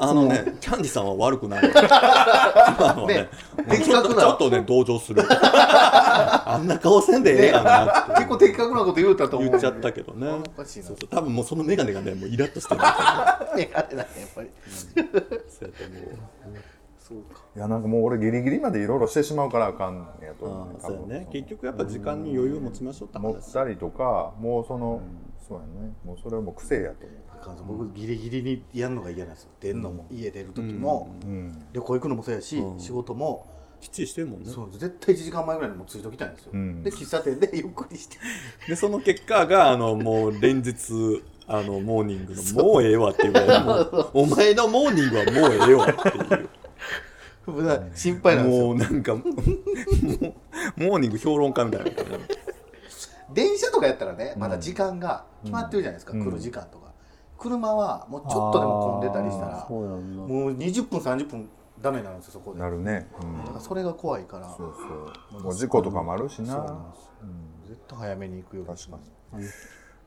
[0.00, 1.62] あのねキャンディさんは悪くない。
[1.72, 3.28] 今のはねね
[3.70, 4.20] 的確な。
[4.20, 5.22] ちょっとね同情する。
[5.30, 9.50] あんな顔せんでええやんなって結構的確なこと言うたと思う。
[9.50, 10.28] 言っちゃったけどね。
[10.30, 10.86] おかしいな。
[10.86, 11.08] そうそう。
[11.08, 12.80] 多分もうその眼鏡がねもうイラッとしてる。
[12.80, 14.50] ねあれだねやっぱり。
[14.94, 15.04] そう
[15.62, 16.18] やってもう。
[16.98, 17.42] そうか。
[17.54, 21.26] いやなんかもう俺ギリギリまでいろいろしてしまうからあかんねやと思うねああそうやね。
[21.26, 21.32] 多分。
[21.32, 25.00] 結局やっぱ時間に余裕を持ちましょうって持話ったりとかもうその、
[25.46, 25.92] そうやね。
[26.04, 27.64] もうそれはもう癖やと思うあかんぞ。
[27.66, 29.50] 僕ギリギリにやるのが嫌なんですよ。
[29.60, 31.66] 出るのも、家出る時も、うん。
[31.72, 33.46] 旅行行くのもそうやし、仕事も。
[33.80, 34.50] きっちりしてるもんね。
[34.50, 36.82] そう絶対1時間前ぐらいにもうついときたいんですよ、ん。
[36.82, 38.16] で喫茶店でゆっくりして。
[38.66, 43.32] でその結果が あのもう連日あのモーニングの「もうええわ」っていう。
[43.32, 44.06] う。
[44.14, 46.48] お前のモーニングはもうええわっていう。
[47.94, 48.66] 心配なんですよ。
[48.68, 49.24] もうなんか もう
[50.76, 51.90] モーニング評論家みたいな
[53.34, 56.83] 電車とかやったらねまだ時間が決まってるじゃないですか、来る時間とか
[57.38, 61.48] 車はもうちょっとでも混んでたりしたあらもう20分30分
[61.82, 62.60] ダメなんですよそこで。
[62.60, 63.38] なるね、うん。
[63.38, 64.48] だからそれが怖いから。
[64.48, 64.74] そう
[65.32, 65.42] そう。
[65.42, 66.54] もう事故とかもあるしな。
[66.54, 67.10] そうなんです
[67.68, 69.44] 絶対早めに行くように確かに。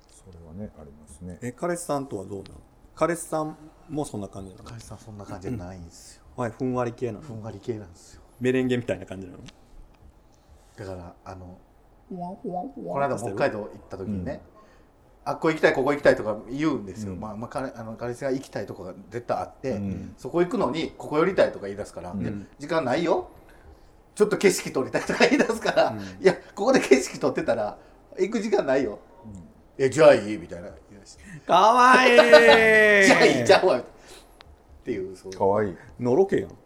[0.10, 1.38] それはねありますね。
[1.42, 2.56] え彼氏さんとはどうなの？
[2.96, 3.58] 彼氏さん
[3.90, 4.64] もそんな感じなの？
[4.64, 6.24] 彼氏さんそんな感じじゃないんですよ。
[6.36, 7.22] はいふんわり系なの？
[7.22, 8.22] ふんわり系なんですよ。
[8.40, 9.40] メレンゲみたいな感じなの？
[10.78, 11.58] だからあの
[12.10, 14.42] ここの間北海道行った時にね、
[15.28, 19.80] あっこ行きたいここ行きたいとか言うんですよ、まあまあ彼あの彼氏が行きたいとこが絶対あって、
[20.18, 23.30] そこ行くのにここ寄りたいとか言い出すから、いや時間ないよ。
[24.16, 27.78] ちょっと景色撮りたいとか言い出すから、いやここで景色撮ってたら
[28.18, 29.00] 行く時間ないよ、
[29.78, 30.38] えじゃあいい？
[30.38, 30.70] みたいな。
[31.46, 32.16] かわいい。
[33.06, 33.84] じゃあいいじゃあわっ
[34.84, 35.76] ていうそうかわいい。
[36.00, 36.50] のろけやん。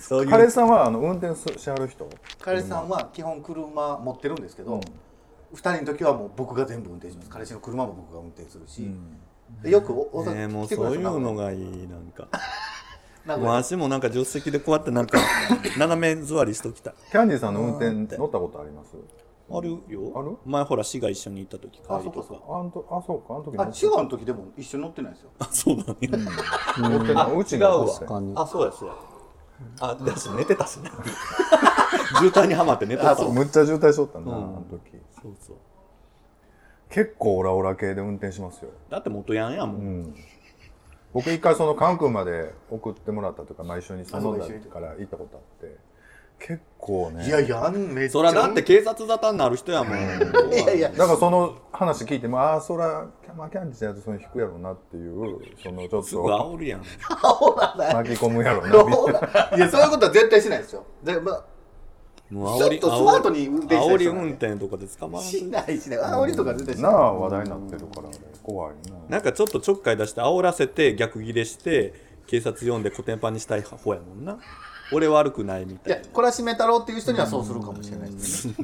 [0.00, 0.30] そういう。
[0.30, 2.08] 彼氏さんはあの運転しはる人？
[2.40, 4.80] 彼氏さんは基本車持ってるんですけど、
[5.54, 7.30] 二人の時はもう僕が全部運転します。
[7.30, 8.90] 彼氏の車も僕が運転するし、
[9.62, 12.28] でよくお大えー、もうそういうのがいいなんか。
[13.38, 15.16] もう足もなんか助手席でこうやってなんか
[15.78, 16.94] 斜め座りしときたい。
[17.10, 18.96] キャンディーさんの運転乗ったことあります？
[19.48, 20.12] あるよ。
[20.16, 20.36] ある？
[20.44, 22.14] 前ほら市が一緒に行った時帰ありとか。
[22.16, 22.58] そうかそうか。
[22.58, 23.34] あんとあそうか。
[23.34, 25.30] あの時あ中学の時でも一緒に乗ってないですよ。
[25.38, 26.08] あそうだね
[26.78, 27.36] 乗ってない。
[27.36, 27.86] うち違うわ。
[28.42, 28.94] あそうやそうや。
[29.80, 30.90] あだし寝てたしな
[32.18, 33.14] 渋滞にはまって寝てた。
[33.14, 34.34] わむっちゃ渋滞しとったな、うん。
[34.34, 34.72] あの時。
[34.72, 35.01] そうそう
[36.92, 40.14] 結構オラオラ系で運転しますよ、だって元ヤンやもん、うん、
[41.14, 45.76] 僕一回その関空まで送ってもらったというか、まあ、一緒にそのあそう一緒にから行ったことあって
[46.38, 47.24] 結構ね。
[47.24, 49.98] いやいやあんめっちゃそらだって警察沙汰になる人やもん。
[50.52, 56.82] いやいやだからその話聞いてもああそら、まあ、キャンディーさんやとその引くやろうなっていうそのちょっすぐと煽るやん。
[57.22, 59.20] ほらない巻き込むやろうな。
[59.56, 60.84] いやそういうことは絶対しないですよ。
[61.04, 61.44] で、まあ、
[62.32, 66.92] もうちょっとスマートに運転した煽り運転とかで捕まらんしないしない煽りとか絶対しない。
[66.92, 68.18] なあ話題になってるからあれ。
[68.42, 68.94] 怖いな。
[69.08, 71.92] なんかちょっとちょっかい出して煽らせて逆ギレして
[72.26, 74.38] 警察呼んでコテンパンにしたい方やもんな。
[74.94, 78.54] 俺悪くないみいたいや懲らしめ太郎っていう人にはそうするかもしれないです、な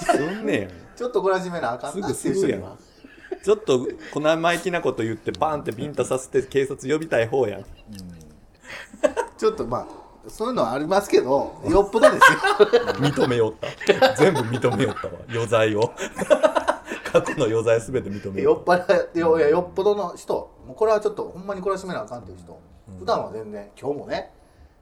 [0.00, 2.76] すんねやちょっと懲らしめなあかんなっていう人には。
[3.44, 7.64] ちょっと小生意気なこと言ってバンってビンタさせて警察呼びたい方やん。
[9.36, 9.86] ちょっとまあ
[10.28, 12.38] そういうのはありますけどよっぽどですよ。
[13.00, 14.14] 認めよった。
[14.14, 15.14] 全部認めよったわ。
[15.30, 15.92] 余罪を。
[17.10, 20.34] 過去の余罪すべて認めよっぱらよいやよっぽどの人。
[20.66, 22.58] もうこれはちょっとほんまに懲らしめなあかんっていう人、
[22.98, 24.30] 普段は全然今日もね。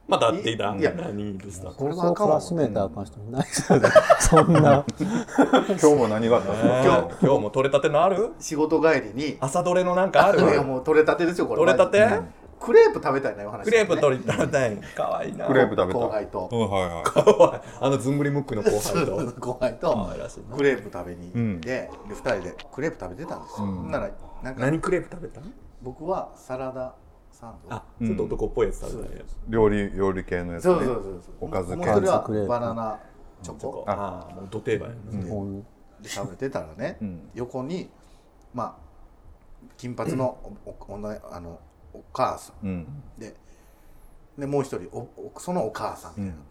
[0.09, 0.91] たまた会っていたいや。
[0.91, 2.35] 何ルスターこれはそうあかんわ。
[2.35, 3.89] 懲らしめたらあかん人いないですよね。
[4.19, 4.85] そんな。
[4.99, 7.39] 今日も何があった今日今日。
[7.39, 8.31] も取れたてのある？
[8.39, 9.37] 仕事帰りに。
[9.39, 10.41] 朝どれのなんかある？
[10.41, 11.59] いやもう取れたてですよこれ。
[11.59, 12.07] 取れたて、
[12.59, 15.45] クレープ食べたいなお話、クレープ取りたたいかわいいな。
[15.45, 16.49] クレープ食べた後輩と。
[16.51, 19.15] うんはいはいかわいいあのずんぐりムックの後輩と。
[19.39, 19.93] 後輩と。
[19.93, 20.55] 可愛らしいな。
[20.55, 21.61] クレープ食べに行って、うん。
[21.61, 24.09] で2人でクレープ食べてたんですよ、ほんなら
[24.43, 25.47] なんか何クレープ食べたの？
[25.81, 26.95] 僕はサラダ
[27.31, 27.75] サンド。
[27.75, 29.17] あちょっと男っぽいやつ食べたん。
[29.17, 30.73] や料理料理系のやつね。
[30.73, 31.13] そうそうそうそう。
[31.41, 31.75] おかず系。
[31.77, 32.49] もう一人はクレープ。
[32.49, 32.99] バナナ
[33.43, 33.85] チョコ。
[33.87, 35.61] ああもうど定番やなほん。
[36.01, 37.29] で食べてたらね、ん。
[37.33, 37.89] 横に
[38.53, 38.87] まあ
[39.77, 41.59] 金髪のおおおなあの
[41.99, 42.65] お母さん。
[42.65, 43.03] うん。
[43.17, 43.35] で
[44.37, 46.41] でもう一人おおそのお母さんみたいな、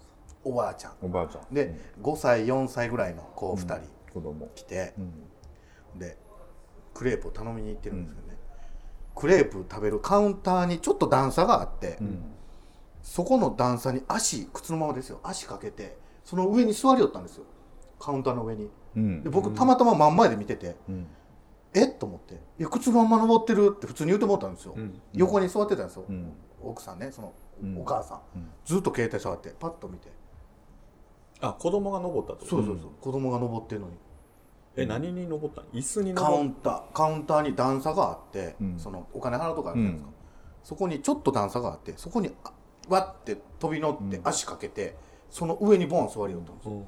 [0.44, 0.92] おばあちゃん。
[1.02, 1.54] おばあちゃん。
[1.54, 3.80] で、5歳4歳ぐらいの子2人。
[4.12, 4.48] 子供。
[4.54, 5.02] 来て、う
[5.96, 5.98] ん。
[5.98, 6.16] で
[6.94, 8.38] クレープを頼みに行ってるんですけどね、
[9.14, 11.98] クレープ食べるカウンターにちょっと段差があって、
[13.02, 15.20] そこの段差に足靴のままですよ。
[15.22, 17.44] 足かけてその上に座りよったんですよ。
[18.00, 18.70] カウンターの上に。
[18.96, 19.22] うん。
[19.22, 21.06] で僕たまたま真ん前で見てて、ん
[21.76, 21.86] え？
[21.86, 25.00] っと思って「いや靴のまま登ってる」って普通に言うてもったんですよ、ん。
[25.12, 26.32] 横に座ってたんですよ、ん。
[26.62, 27.78] 奥さんねそのん。
[27.78, 28.20] お母さん、
[28.64, 30.10] ずっと携帯触ってパッと見て、
[31.40, 32.56] あ子供が登ったってこと？
[32.56, 32.90] そうそうそう。
[33.00, 33.92] 子供が登ってるのに。
[34.78, 35.68] え何に登ったの？
[35.68, 36.82] 椅子にカウンター。
[36.92, 38.78] カウンターに段差があって、ん。
[38.78, 40.10] そのお金払うとかあるじゃないですか、
[40.64, 42.52] そこにちょっと段差があってそこにあ
[42.88, 44.96] わって飛び乗って足かけて、
[45.30, 46.82] その上にボン座りよったんですよ、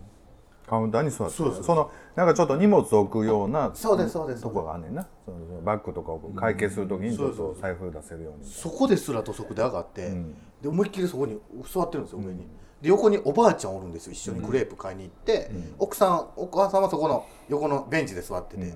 [0.68, 4.42] カウンターに座ってそのなんかちょっと荷物置くようなそうですそうです。
[4.42, 5.09] とこがあんねんな。
[5.24, 8.48] そのバッグとかを会計するときにちょっと財布出せるように。
[8.48, 10.35] そこですら土足で上がって、ん。
[10.61, 12.46] で思いっきりそこに座ってるんですよ上に、
[12.83, 18.74] で横におばあちゃんおるんですよ一緒にクレープ買いに行って、奥さんお母さんはそこの横のベンチで座ってて、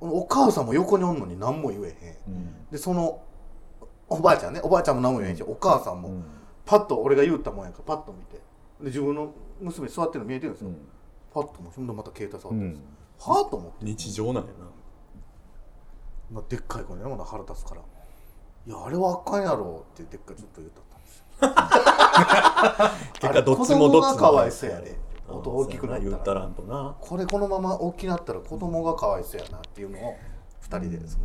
[0.00, 3.22] お母さんも横におんのに何も言えへん、でその
[4.08, 4.54] おばあちゃん。
[4.54, 6.24] ねおばあちゃんも何も言えへんしお母さんも
[6.66, 8.36] パッと俺が言ったもんやからパッと見て
[8.80, 10.70] で自分の娘座ってるの見えてるんですよ、
[11.32, 11.94] パッともう。
[11.94, 13.84] また携帯触ってるんですよ、はあと思って。
[13.84, 14.70] 日常なんやな。
[16.30, 17.10] まあ、でっかい声でね。
[17.10, 17.80] まだ腹立つから
[18.66, 21.24] 「いやあれはあかんやろ」ってでっかいずっと言ったったんですよ。
[23.20, 26.46] 結果どっちもどっちあれ子供がかわいそうやで音大きくなったら言ったら。
[26.46, 26.96] んとな。
[27.00, 30.14] これこのまま大きなったら子供がかわいそうやなっていうのを
[30.60, 31.24] 二人でその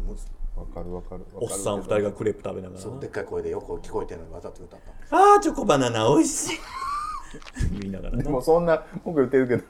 [0.60, 6.60] わかるわかるおっさん二人がクレープ食べながらそうでっかい声でよく聞こえてるのにわざと歌ったあーチョコバナナ美味しい
[7.80, 9.64] 言いながらでなもそんな僕言ってるけど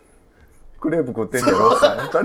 [0.80, 1.70] クレープ食ってんねやろ？
[1.70, 2.24] おっさん二人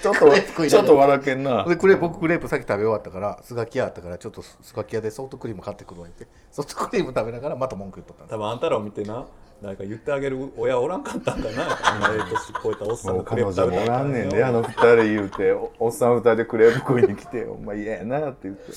[0.00, 1.64] ちょっとちょっと笑けんな。
[1.64, 8.34] でクレープ僕クレープさっき食べ終わったからスガキ屋あったからちょっとスガキ屋でソフトクリーム買ってくるわってソフトクリーム食べながらまた文句言っとったんです。
[8.34, 9.26] 多分あんたらを見てな
[9.60, 11.64] なんか言ってあげる親おらんかったんかな。
[11.84, 18.72] あん年超えたおっさんがクレ彼女ープ食べたもおらんねんであの二人言うておおっさん二人でクレープ食いに来てお前嫌やなって言って。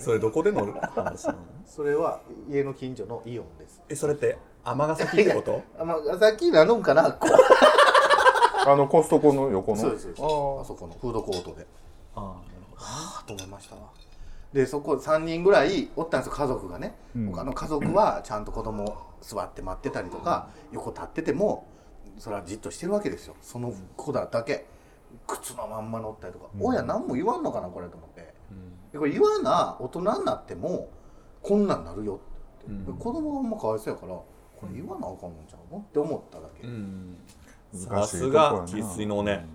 [0.00, 1.38] それどこでの話なの？
[1.66, 3.82] それは家の近所のイオンです。
[3.90, 4.38] えそれって
[4.72, 5.62] 尼崎ってこと？
[5.78, 7.30] あまあさっきなのんかなこう
[8.68, 9.78] あのコストコの横の？
[9.78, 10.22] そうですそうです。
[10.22, 11.66] あそこのフードコートで。
[12.14, 12.36] ああなる
[12.74, 13.82] ほどはあと思いましたわ。
[14.52, 16.94] でそこ3人ぐらいおったんですよ家族がね、
[17.30, 21.66] 他の家族はちゃんと子供座って待ってたりとか、横立ってても
[22.18, 23.34] それはじっとしてるわけですよ。
[23.42, 24.66] その子だだけ。
[25.26, 28.34] 靴のまんま乗ったりとか、親何も言わんのかなこれと思って、
[28.92, 30.88] でこれ言わな大人になっても
[31.42, 32.20] こんなんなるよ
[32.62, 34.14] って、子供がほんまかわいそうやから
[34.60, 35.80] これ言わなあかんのちゃうの？
[35.80, 37.16] って思っただけ、うん。
[37.74, 39.46] さすが生粋のね。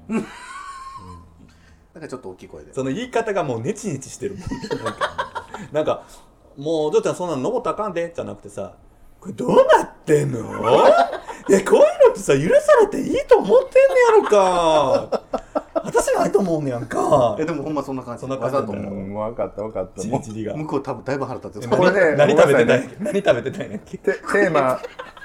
[1.94, 2.74] だからちょっと大きい声で。
[2.74, 4.38] その言い方がもうネチネチしてる。
[4.38, 5.10] も んなんか
[5.72, 6.04] なんか
[6.58, 8.74] もうどうちゃんそんなの登ったらあかんでじゃなくてさ
[9.20, 10.40] これどうなってんの？
[10.40, 10.52] いやこ
[11.50, 11.64] ういうの
[12.12, 15.22] ってさ許されていいと思ってんねやろか
[15.94, 17.36] 私ないと思うねやんか。
[17.40, 18.22] えでもほんまそんな感じ。
[18.22, 18.94] そんな感じわざとう思う。
[18.94, 20.04] ん分かった分かった。
[20.08, 23.98] もうチリチリが向こう多分だいぶ腹立ってるこれね何食べてたいね何食べてたんやっけ？
[23.98, 24.80] テテーマ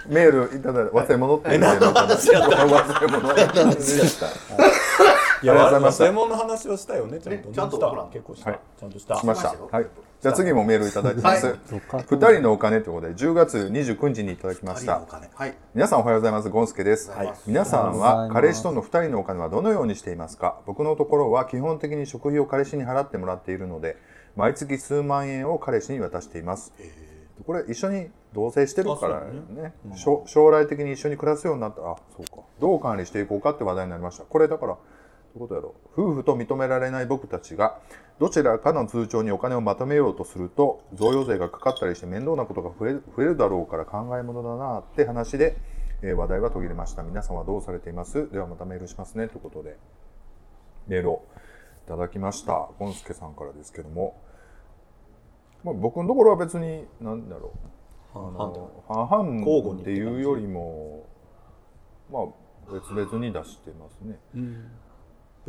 [0.08, 2.56] メールいただいて忘れ物って言って何の話やった？
[2.56, 3.34] 忘れ物
[3.74, 4.26] でした
[5.46, 7.20] いやありがとうございました忘れ物の話をしたよね。
[7.20, 7.54] ちゃんとね。
[7.54, 8.04] ちゃんとしたほら。
[8.12, 8.60] 結構した、はい。
[8.78, 9.16] ちゃんとした。
[9.16, 9.48] しました。
[9.48, 9.86] はい。
[10.20, 11.56] じゃあ次もメールいただいてます、はい。
[12.08, 15.02] 二人のお金ということで10月29日にいただきました。
[15.34, 15.54] はい。
[15.74, 16.48] 皆さんおはようございます。
[16.48, 17.32] ゴンスケです、はい。
[17.46, 20.58] 皆さんは彼氏との2人のお金はどのようにしていますか？
[20.66, 23.96] 僕のところは基本的に食費を彼氏に払ってもらっているので
[24.34, 26.72] 毎月数万円を彼氏に渡しています。
[27.46, 29.74] これ一緒に同棲してるからね。
[29.94, 31.82] しょ将来的に一緒に暮らすようになった。
[31.82, 32.42] らあそうか。
[32.58, 34.24] どう管理していこうかって話題になりました。
[34.24, 34.80] これだからど
[35.38, 35.74] ういうことやろ。
[35.96, 37.78] う夫婦と認められない僕たちが
[38.18, 45.56] どちらかの通帳にお金をまとめようとすると贈与税がかかったりして面倒なことが増える増えるだろうから考えものだなって話で、
[46.02, 47.02] えー話題は途切れました。
[47.02, 48.30] 皆さんはどうされています？
[48.30, 49.28] ではまたメールしますね。
[49.28, 49.76] ということで
[50.88, 51.26] メールを
[51.84, 52.68] いただきました。
[52.78, 54.20] ゴンスケさんからですけども、
[55.64, 57.58] まあ、僕のところは別に何だろう。
[58.14, 59.80] 半々。
[59.80, 61.06] っていうよりも
[62.10, 62.24] まあ
[62.72, 64.18] 別々に出してますね。
[64.34, 64.85] 別ま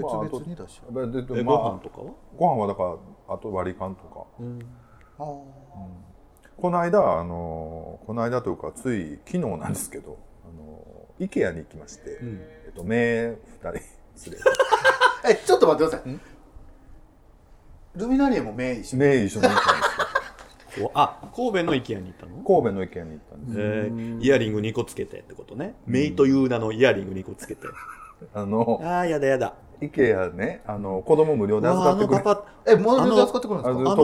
[0.03, 2.12] ああと々にだしででえまあご飯とかは？
[2.38, 4.25] ご飯はだからあと割り勘とか、
[5.19, 5.41] あー。
[6.57, 10.83] この間あのこの間というかつい昨日なんですけどあの
[11.19, 13.79] IKEA に行きまして、えっと名2人
[14.15, 14.38] 失礼
[15.29, 16.19] えちょっと待ってください。
[17.95, 19.88] ルミナリエも名医師名一緒 に行ったんで
[20.73, 20.91] すよ。
[20.93, 22.43] おあ神戸の IKEA に行ったの？
[22.43, 24.21] 神戸の IKEA に行ったんです、えー。
[24.23, 25.75] イヤリング2個つけてってことね。
[25.86, 27.67] メイという名のイヤリング2個つけて。
[28.33, 33.79] あのああやだやだ IKEA ねあの子供無料で預かってくれのパパえモデルあので扱ってくるんですか？
[33.91, 33.95] あ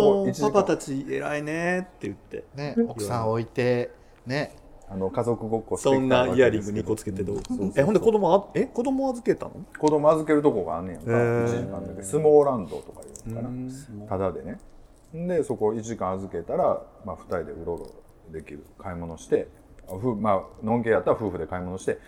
[0.49, 2.43] のパパたち偉いねって言って。
[2.55, 3.91] ね奥さん置いて
[4.25, 4.55] ね。
[4.89, 7.38] あの家族ごっこしてそんなイヤリング2に個つけてどう？
[7.75, 9.51] えほんで子供あえ子供預けたの？
[9.79, 11.45] 子供預けるとこがあんねんか、へー。
[11.45, 12.03] 1時間だけ。
[12.03, 14.07] 相撲ランドとかいうのかな。
[14.07, 14.59] ただでね。
[15.13, 17.91] でそこ1時間預けたら、まあ、2人でうろうろ
[18.31, 18.65] できる。
[18.77, 19.47] 買い物して
[19.88, 21.99] あふまあのんけやったら夫婦で買い物して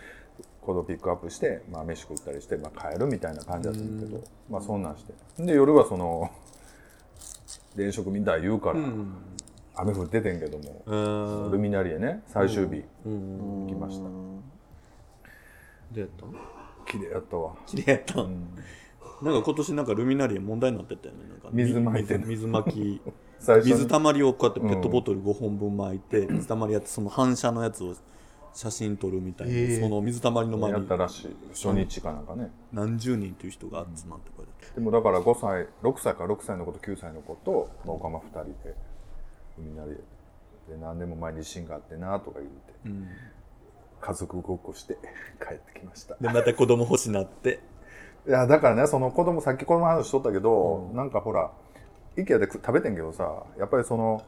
[0.66, 5.14] 子供ピックアップして、まあ、飯食ったりして、まあ、帰るみたいな感じだったんだけど、まあそんなんして。
[5.38, 6.28] で夜はその
[7.76, 8.80] 電飾みたい言うから、
[9.76, 11.52] 雨降っててんけども、うん。
[11.52, 12.22] ルミナリエね。
[12.26, 14.10] 最終日行きました、ど
[15.94, 16.24] うやった？
[16.90, 17.54] 綺麗やったわ。
[17.66, 21.28] 綺麗やった、なんか今年なんかルミナリエ問題になってたよね。
[21.28, 23.00] なんか水撒いて水水巻き。
[23.64, 27.94] 水たまりをこうやってペットボトル5本分巻いて、水たまりやってその反射のやつを
[28.56, 31.36] 写真撮るみたいな、えーその水たまりの前やにったらしい。
[31.52, 38.74] 初日かなんかね、何十人という人が集まってこれでもだから5歳6歳か6歳の子と9歳の子とおかま2人で
[39.58, 39.98] 海なりで
[40.80, 43.08] 何年も前に地震があってなとか言って、
[44.00, 44.96] 家族ごっこして
[45.38, 46.16] 帰ってきました。
[46.18, 47.60] でまた子供欲しなって。
[48.26, 51.50] いやだからねその子供さっき子供の話しとったけど、なんかほら
[52.16, 54.22] IKEA で食べてんけどさやっぱりその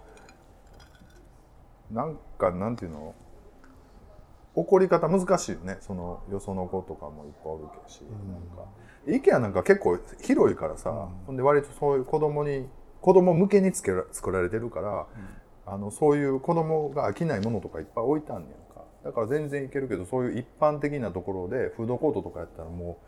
[1.91, 3.15] なんかなんていうの？
[4.61, 5.79] 怒り方難しいよね。
[5.81, 8.65] そのよその子とかもいっぱいおるけし、なんか。
[9.07, 12.69] IKEA なんか結構広いからさ、ほんで割とそういう子供に
[13.01, 15.07] 子供向けにつけら作られてるから、
[15.67, 18.85] あのそういう子供が飽きないものとかいっぱい置いたんねやんか。
[19.05, 22.99] だから全然いけるけどそういう一般的なところでフードコートとかやったらも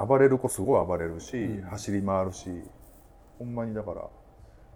[0.00, 2.50] う暴れる子すごい暴れるし、走り回るし。
[3.36, 4.08] ほんまにだから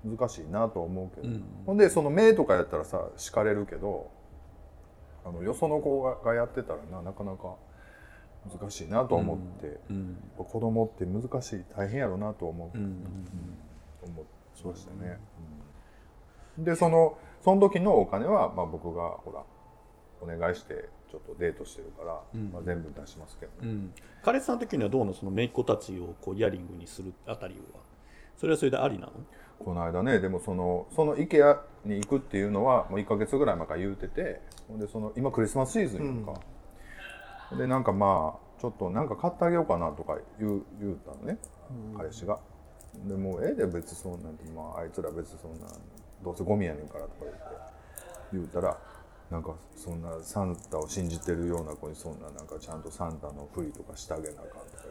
[0.05, 1.29] 難しいなとは思うけど、
[1.65, 4.11] ほんでその目とかやったらさ叱れるけど
[5.25, 7.57] あのよその子ががやってたらななかなか
[8.61, 13.05] 難しいなとは思って、うん子供って難しい大変やろなとは思う、うん。
[14.03, 14.25] 思い
[14.65, 15.19] ましたね、
[16.59, 16.65] うん。
[16.65, 19.43] でそのその時のお金は、まあ、僕がほら
[20.21, 23.93] お願いしてちょっとデートしてるから、まあ、全部出しますけどね、うん。
[24.23, 25.15] 彼氏さん的にはどうなの？
[25.15, 27.81] その姪っ子たちをこうイヤリングにするあたりは。
[28.37, 29.13] それはそれでありなの？
[29.59, 34.41] この間ねでもそのその IKEA に行くっていうのはもう1か月ぐらい前から言うてて
[34.79, 36.41] でその今クリスマスシーズンやんか、
[37.57, 41.39] でなんかまあちょっとなんか買ってあげようかなとか言う言うたのね、
[41.97, 42.39] 彼氏が。
[43.07, 45.67] でもうええで別にそんなんてまああいつら別にそんな
[46.23, 47.41] どうせゴミやねんからとか言って
[48.33, 48.77] 言うたら
[49.31, 54.85] なんかそんなサンタを信じてるような子にそんななんかちゃんとサンタのふりとかしてあげなあかんとか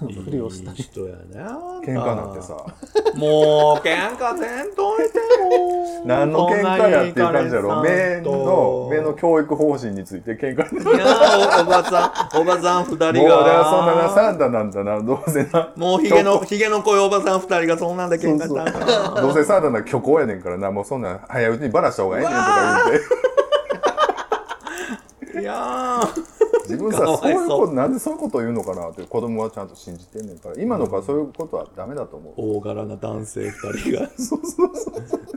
[0.00, 2.54] 言ってふりをしたいい人やな喧嘩なんてさ。
[3.14, 6.02] もう喧嘩せんといても。
[6.04, 7.80] 何の喧嘩やっていう感じやろ。
[7.82, 13.12] 目の目のも教育方針について喧嘩いやおばさんおばさん二人が。
[13.12, 13.22] もうそ
[13.82, 15.00] んななサンタなんだな。
[15.00, 15.72] どうせな。
[15.76, 18.66] もうひげのひげの濃いおばさん二人がそんなんで喧嘩したん
[19.14, 20.70] かどうせサンタな虚構やねんからな。
[20.70, 23.06] もうそんなん早いうちにバラした方がええねんとか言って。
[25.40, 26.43] いやー
[26.74, 27.16] 自分さそう。
[27.16, 30.54] そういうことなんでそういうこと言うのかなって子供はちゃんと信じてんねんから。
[30.58, 34.10] 今の子はそういうことはダメだと思う、大柄な男性二人が。
[34.16, 35.34] そうそうそう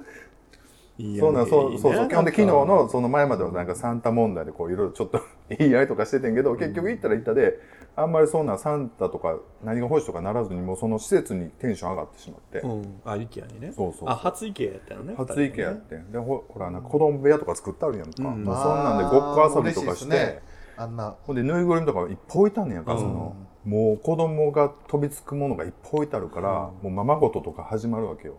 [0.98, 1.94] いやそうなんそうそうそう。
[1.94, 7.60] いいね基本で昨日のその前まではなんかサンタ問題でこういろいろちょっと 言い合いとかしててんけど結局行ったら行ったで
[7.96, 13.02] あんまりそんなサンタとか何が欲しいとかならずにもうその施設にテンション上がってしまって、うん。
[13.06, 13.74] あ IKEA にね。
[13.76, 16.12] そうそうあ初 IKEA やったよね初池やってん。
[16.12, 18.44] でほほらなんか子供部屋とか作ってあるやんか、うん。
[18.44, 20.42] もうそんなんでごっこ遊びとかして、
[20.78, 21.16] あんな。
[21.24, 23.36] ほんでぬいぐるみとかいっぱい置いたんねやんか、その
[23.66, 28.38] もう子供が飛びつくものがいっぱい置いてあるから、もうままごととか始まるわけよ、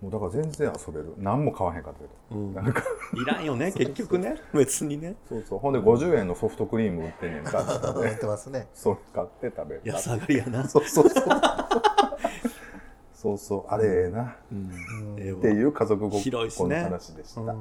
[0.00, 1.14] もうだから全然遊べる。
[1.18, 2.54] 何も買わへんかったけど、うん。
[2.54, 2.82] なんか。
[3.14, 4.36] いらんよね結局ね。
[4.52, 5.16] 別にね。
[5.26, 5.58] そうそう。
[5.58, 8.02] ほんで50円のソフトクリーム売ってんねんかって。
[8.02, 8.68] 言ってますね。
[8.74, 9.80] それ買って食べる。
[9.84, 10.68] 安上がりやな。
[10.68, 11.24] そうそうそう。
[13.14, 13.72] そうそう。
[13.72, 14.36] あれええな、
[15.16, 15.38] ええわ。
[15.38, 17.46] っていう家族ごっこの話でした、うん。
[17.46, 17.56] はい、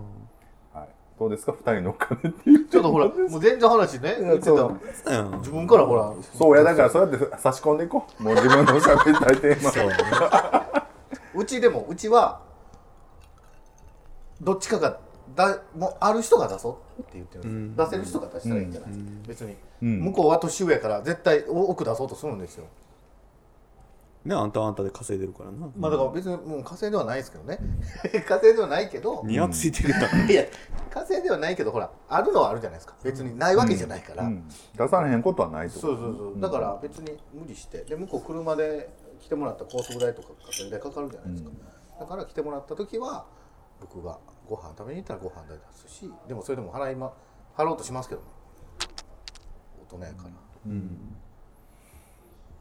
[1.17, 1.53] どうですか？
[1.53, 2.67] 二人のお金っていう。
[2.67, 4.17] ちょっとほら もう全然話ね。
[4.19, 4.45] 言ってた。
[4.45, 4.79] そう。
[5.07, 5.37] うん。
[5.39, 8.23] 自分からほらそうやだからそうやって差し込んでいこう。
[8.23, 9.71] もう自分の喋りたいテーマ。
[9.71, 9.89] そう
[11.41, 12.41] うちでもうちは
[14.41, 14.99] どっちかが
[15.35, 19.99] だもうある人が出そうって言ってるんです、出せる人が出したらいいんじゃないですか、別に、うん。
[20.05, 22.65] 向こうは年上やから絶対多く出そうとするんですよ、
[24.25, 25.69] ねあんたはあんたで稼いでるからな。
[25.77, 27.59] まあだから別にもう稼いではないですけどね。
[28.27, 29.23] 稼いではないけど。
[29.23, 30.01] ニヤついてるやん。
[30.29, 30.43] いや
[30.89, 32.95] 稼いではないけどほらあるのはあるじゃないですか。
[33.03, 34.47] 別にないわけじゃないから、うん。
[34.75, 35.79] 出されへんことはないと。
[35.79, 36.41] そうそうそう。
[36.41, 37.83] だから別に無理して。
[37.83, 41.51] で向こう車で来てもらった高速代とかガソリン代かかるじゃないですか、
[41.99, 43.25] だから来てもらった時は
[43.81, 47.11] 僕がご飯食べに行ったらご飯代出すしでもそれでも払いま
[47.57, 48.27] 払おうとしますけどね。
[49.89, 50.29] 大人やから、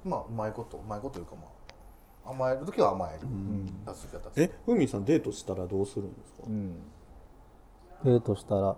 [0.05, 1.45] まあうまいことうまいこというかまあ
[2.27, 3.27] 甘える時は甘える、
[3.87, 6.43] 出す時は出すえふみさんデートしたらどうするんですか？
[6.47, 6.75] うん。
[8.05, 8.77] デートしたら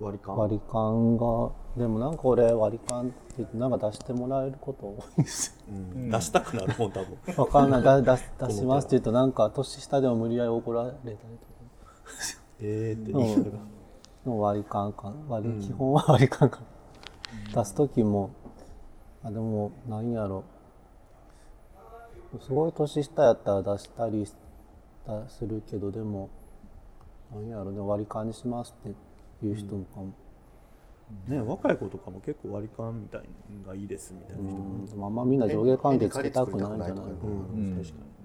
[0.00, 0.36] 割り勘？
[0.36, 5.74] 割り勘がでもなんか俺割り勘って言ってなんか出してもらえること多いんですよ。
[5.74, 6.10] うん。
[6.10, 7.18] 出したくなるもん多分。
[7.36, 7.82] わかんない。
[7.82, 11.26] だ出し 出しますって言うとなんか年下でも無理やり怒られたりとか。
[12.60, 13.12] ええって。
[13.12, 13.20] の
[14.26, 16.60] の割り勘か割り、基本は割り勘か
[17.54, 18.30] 出す時も
[19.22, 20.42] あでもなんやろ
[22.40, 24.34] すごい年下やったら出したりし
[25.06, 26.28] たするけどでも
[27.32, 28.92] なんやろね割り勘にしますっ
[29.40, 30.12] ていう人もかも、
[31.28, 33.22] ね若い子とかも結構割り勘みたい
[33.62, 34.58] のがいいですみたいな人も。
[34.58, 34.86] うん。
[34.86, 37.82] でもあんまみんな上下関係つけたくないんじゃないかな、うん。
[37.82, 38.16] 確かに。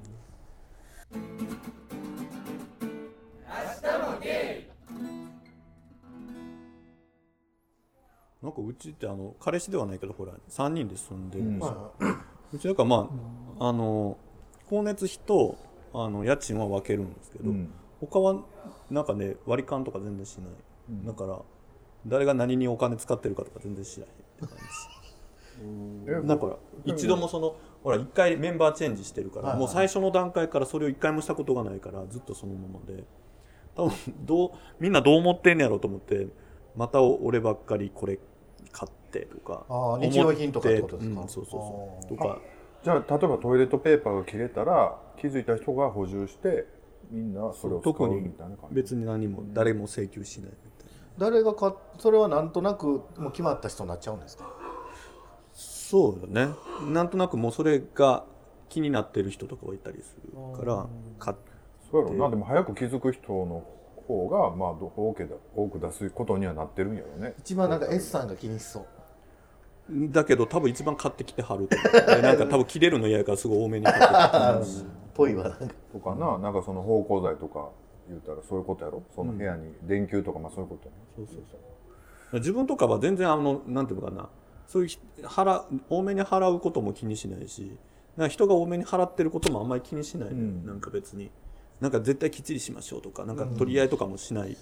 [8.42, 13.10] なんかうちってあの彼氏ではないけどほら3人で住んでるんですよ、まうちだからま
[13.60, 14.18] あ、あの
[14.66, 15.58] 光熱費と
[15.94, 17.72] あの家賃は分けるんですけど、うん。
[18.00, 18.42] 他は
[18.90, 21.40] なんかね割り勘とか全然しない、だから
[22.08, 24.64] 誰が何にお金使ってるかとか全然知らへんって感じ。
[26.08, 29.60] えだから一度もそのほら一回メンバーチェンジしてるから、はいはい。
[29.60, 33.04] もう最初の段階からそれを一回もしたことがないからずっとそのままで。
[33.76, 33.94] 多分
[34.26, 36.28] どうみんなどう思ってんねやろうと思って
[36.76, 38.20] また俺ばっかりこれ
[38.72, 41.22] 買ってとかあー思って日用品とかってことですか？
[41.22, 42.18] うんそうそうそう。
[42.18, 42.40] とか。
[42.84, 46.66] じゃあ例えばトイレットペーパーが切れたら気づいた人が補充して
[47.12, 48.76] みんなそれを使う特にみたいな感じ？
[48.76, 50.92] 別に何も誰も請求しないみたいな。
[51.18, 54.50] 誰がかそれはなんとなくもう決まった人になっちゃうんですか？
[55.54, 56.54] そうだね。
[56.88, 58.24] なんとなくもうそれが
[58.70, 60.88] 気になってる人とかはいたりするから
[61.20, 61.38] 買っ
[61.92, 62.30] そうやろな。
[62.30, 63.64] でも早く気づく人の
[64.08, 67.34] 方がまあど多けだ多く出すことにはなってるんやろね。
[67.38, 68.86] 一番なんか S さんが気にしそう
[69.94, 72.16] だけど多分一番買ってきてはると思う。
[72.16, 76.38] で なんか多分切れるの嫌やからすごい多めに買ってきてはるしぽいわなんかとかな。
[76.38, 77.70] なんかその芳香剤とか
[78.08, 79.04] 言うたらそういうことやろ？
[79.16, 81.02] その部屋に電球とかまあそういうことやね。
[81.16, 82.40] そうそうそう。
[82.40, 84.30] 自分とかは全然あのなんていうのかな。
[84.68, 87.78] そういうひ払多めに払うことも気にしないし。
[88.18, 90.30] なんか人が多めに払ってることもあんまり気にしない。
[90.34, 90.66] のよ、うん。
[90.66, 91.32] なんか別に。
[91.80, 93.26] なんか絶対きっちりしましょうとか。
[93.26, 94.58] なんか取り合いとかもしない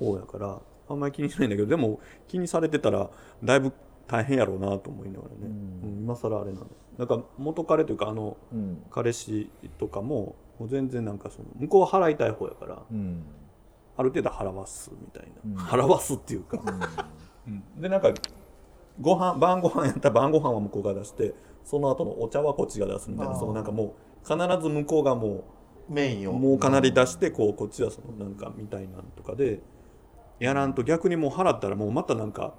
[0.00, 1.68] 方やから、あんまり気にしないんだけど。
[1.68, 3.10] でも気にされてたら
[3.42, 3.72] だいぶ
[4.06, 5.36] 大変やろうなと思いながらね、
[5.82, 5.98] うん。
[6.02, 6.66] 今更あれなの。
[6.98, 8.84] なんか元彼というかあのうん。
[8.90, 13.24] 彼氏とかももう全然なんかその向こうは払いたい方やから、うん。
[13.96, 16.60] ある程度払わすみたいな、払わすっていうか、
[17.46, 17.62] うん。
[17.80, 18.12] でなんか
[19.00, 21.34] ご飯晩ご飯やったら晩ご飯は向こうが出して
[21.64, 23.36] その後のお茶はこっちが出すみたいな。
[23.36, 23.94] そのなんかも
[24.24, 25.44] う必ず向こうがも
[25.88, 26.32] うメインを。
[26.34, 29.60] もうかなり出してこうこっちはそのなんかみたいなんとかで
[30.40, 32.54] やらんと逆にもう払ったらもうまたなんか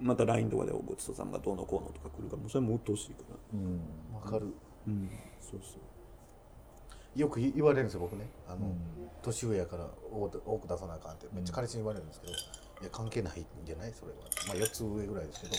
[0.00, 4.52] また LINE とかでごちそうさんがどうのこうのとか来るからもうそれも鬱陶しいから、わかる。
[4.86, 5.08] うん、
[5.40, 7.18] そうそう。
[7.18, 8.28] よく言われるんですよ僕ね。
[8.48, 8.74] あの、
[9.22, 12.36] 年上やから多く多く出さなあかんってめっちゃ彼氏に言われるんですけど、い
[12.82, 13.92] や関係ないんじゃない？
[13.94, 14.18] それは。
[14.48, 15.54] まあ4つ上ぐらいですけど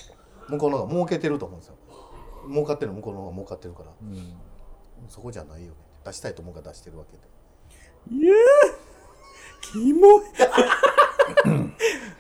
[0.50, 1.76] 向こうの方が儲けてると思うんですよ。
[2.50, 3.92] 儲かってるの向こうの方が儲かってるから、
[5.08, 5.76] そこじゃないよね。
[6.04, 7.24] 出したいと思うから出してるわけで。
[8.22, 8.36] いやー
[9.72, 10.22] キモい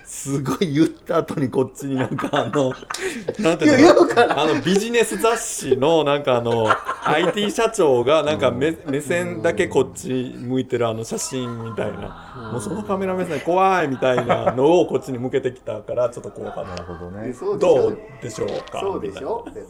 [0.06, 2.72] すごい言った後にこっちになんかあの
[3.40, 4.42] なんていうの？
[4.42, 6.68] あのビジネス雑誌のなんかあの
[7.06, 12.52] IT 社長がなんか目目線だけこっち向いてるあの写真みたいな。
[12.52, 16.70] もうそのカメラ目線怖いみたいなのをこっちに向けてきたからちょっと怖かった。
[16.72, 17.34] なるほどね。
[17.60, 18.80] どうでしょうか？
[18.80, 19.46] そうでしょ？
[19.54, 19.70] で年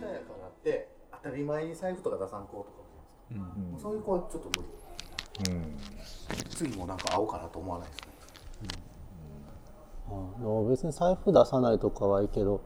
[0.00, 0.88] 下やからって
[1.22, 2.68] 当たり前に財布とか出さん子とか
[3.30, 4.66] じゃないですか、そういう子はちょっと無
[5.46, 5.52] 理。
[5.52, 5.78] うん。
[6.50, 8.06] 次もなんか会おうかなと思わないですね。
[10.08, 12.60] あでも別に財布出さないとかはいいけど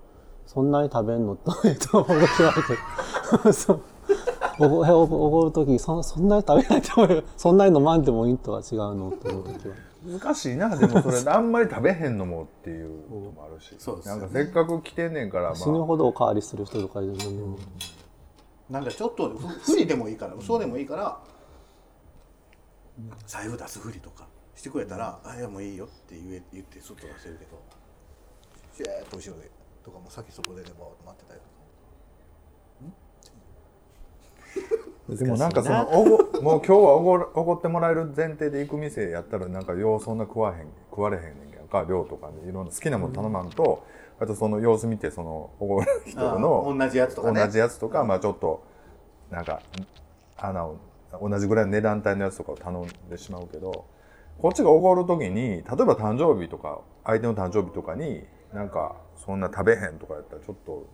[0.46, 1.36] そんなに食べんの？
[1.36, 2.62] とえっと思う時はある
[3.42, 3.80] けどそう
[4.58, 7.22] おごる時そそんなに食べないと思うよ。
[7.36, 9.74] そんなに飲まんでもいいとは違うのと思う時は。
[10.20, 10.76] 難しいな。
[10.76, 13.74] でもそれ あんまり食べへんのもっていうのもあるし。
[13.78, 14.20] そうですよね。
[14.20, 17.56] なんかせっかく来てんねんからま死ぬあほどおかわりする人とかいるのに、
[18.70, 21.18] なんかちょっとふ不利でもいいから嘘でもいいから
[23.26, 27.60] 財布出すふりとかしてくれたら「あいやもういいよ」って言え言って外出せるけど
[28.72, 29.50] シューッと後ろで
[29.84, 31.40] とかもさっきそこでレバーを待ってたよ
[35.16, 43.84] でもなんかそのおごもう今日はおごるおごってもらえる前提で行く店やったらなんかようそんな食わへん食われへんねんやんか量とかでいろんな好きなもの頼まんと、
[44.20, 47.44] あとその様子見てそのおごる人の同じやつとかね。
[47.44, 48.62] 同じやつとか、まあちょっと
[49.30, 49.62] なんか
[50.36, 50.76] 穴を
[51.20, 53.86] 同じぐらいの値段帯のやつとかを頼んでしまうけど
[54.38, 60.86] こっちがおごる時に例えば誕生日とか相手の誕生日とかになんかそんな食べへんとかやったらちょっと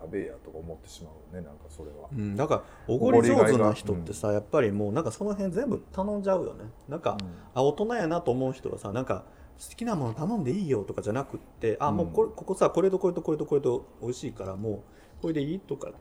[0.00, 2.08] 食べやとか思ってしまうねなんかそれは。
[2.10, 6.64] うん、だからおごり上手な人ってさ、やっぱりもうなんかその辺全部頼んじゃうよね。
[6.88, 7.18] なんか、
[7.52, 9.24] あ大人やなと思う人はさなんか
[9.60, 14.84] 好きなもの頼んでいいよとかじゃなくってあもうこれここさこれとこれとこれとこれと美味しいからも
[15.18, 15.92] うこれでいいとかっ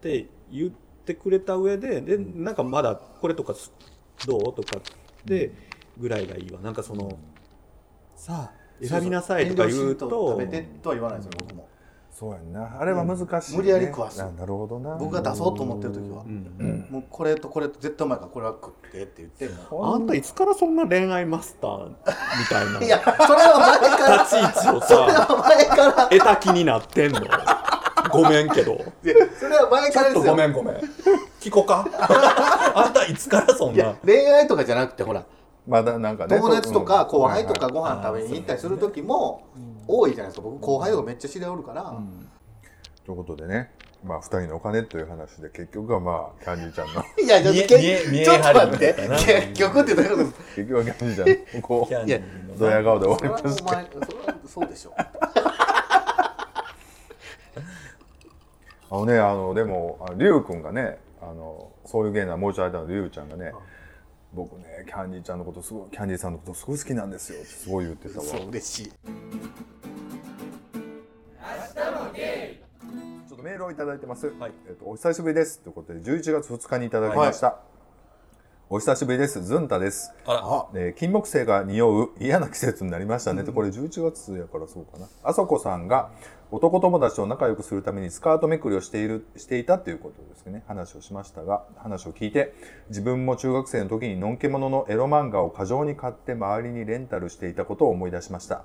[0.00, 0.70] て言っ
[1.04, 3.72] てくれた上ででなんかまだこれとかす
[4.26, 5.52] どうとかって
[5.96, 6.60] ぐらいがいいわ。
[6.60, 7.18] なんかその
[8.16, 11.68] さあ選びなさいとか言うと食べてとは言わないですよ僕も
[12.16, 12.80] そうやんな。
[12.80, 13.56] あれは難しい、ね。
[13.56, 14.18] 無理やり食わす。
[14.18, 14.94] ななるほどな。
[14.94, 16.22] 僕が出そうと思ってる時は、
[16.88, 21.94] もうこれとこれと絶対うまいからこれは食ってって言ってもあんたいつからそんな恋愛マスターみ
[22.48, 24.22] たいなういやそれは前から。
[24.22, 25.92] 立ち位置をさ前から。
[26.08, 27.20] 得た気になってんの？
[28.12, 28.74] ごめんけど。
[28.74, 28.84] いや
[29.36, 30.32] それは前ちょっとからですよ。
[30.32, 30.74] ごめんごめん。
[31.40, 31.84] 聞こうか？
[32.76, 33.96] あんたいつからそんな？
[34.04, 35.24] 恋愛とかじゃなくてほら。
[35.66, 39.42] まだなんかね友達とか後輩とかうんご飯食べに行ったりする時も
[39.86, 40.42] 多いじゃないですか。
[40.48, 41.94] 僕後輩とかめっちゃ知り合いおるから、
[43.04, 43.70] ということでね。
[44.04, 47.02] まあ2人のお金という話で結局はまあキャンディーちゃんの。
[47.24, 47.52] いやちょ
[48.34, 48.94] っと待って。
[49.24, 50.42] 結局ってどういうことですか？
[50.56, 53.70] 結局はキャンディーちゃんのこうドヤ顔でそ終わりました。
[53.70, 54.92] れはお前それはそうでしょ。
[58.90, 63.52] あのねあのでもあのリュウ君がねあのそういう芸なもう一度間のリュウちゃんがね
[64.34, 74.26] 僕ねキャンディーちゃんのことすごいキャンディーさんのことすごい好きなんですよってすごい言ってたわそう嬉しいちょっとメールをいただいてます。
[74.38, 77.58] はいえっとお久しぶりですということで11月2日にいただきました。
[78.70, 79.42] お久しぶりです。
[79.44, 80.12] ズンタです。
[80.26, 85.06] あらあえー金木犀が匂う嫌な季節になりましたねとこれ11月やからそうかな。
[85.22, 86.10] あそこさんが
[86.50, 90.62] 男友達と仲良くするためにスカートめくりをしているしていたということですね。
[90.68, 92.54] 話をしましたが話を聞いて
[92.90, 98.64] 自分も中学生の時にのんけもののエロ漫画を過剰に買って周りにレンタルしていたことを思い出しました。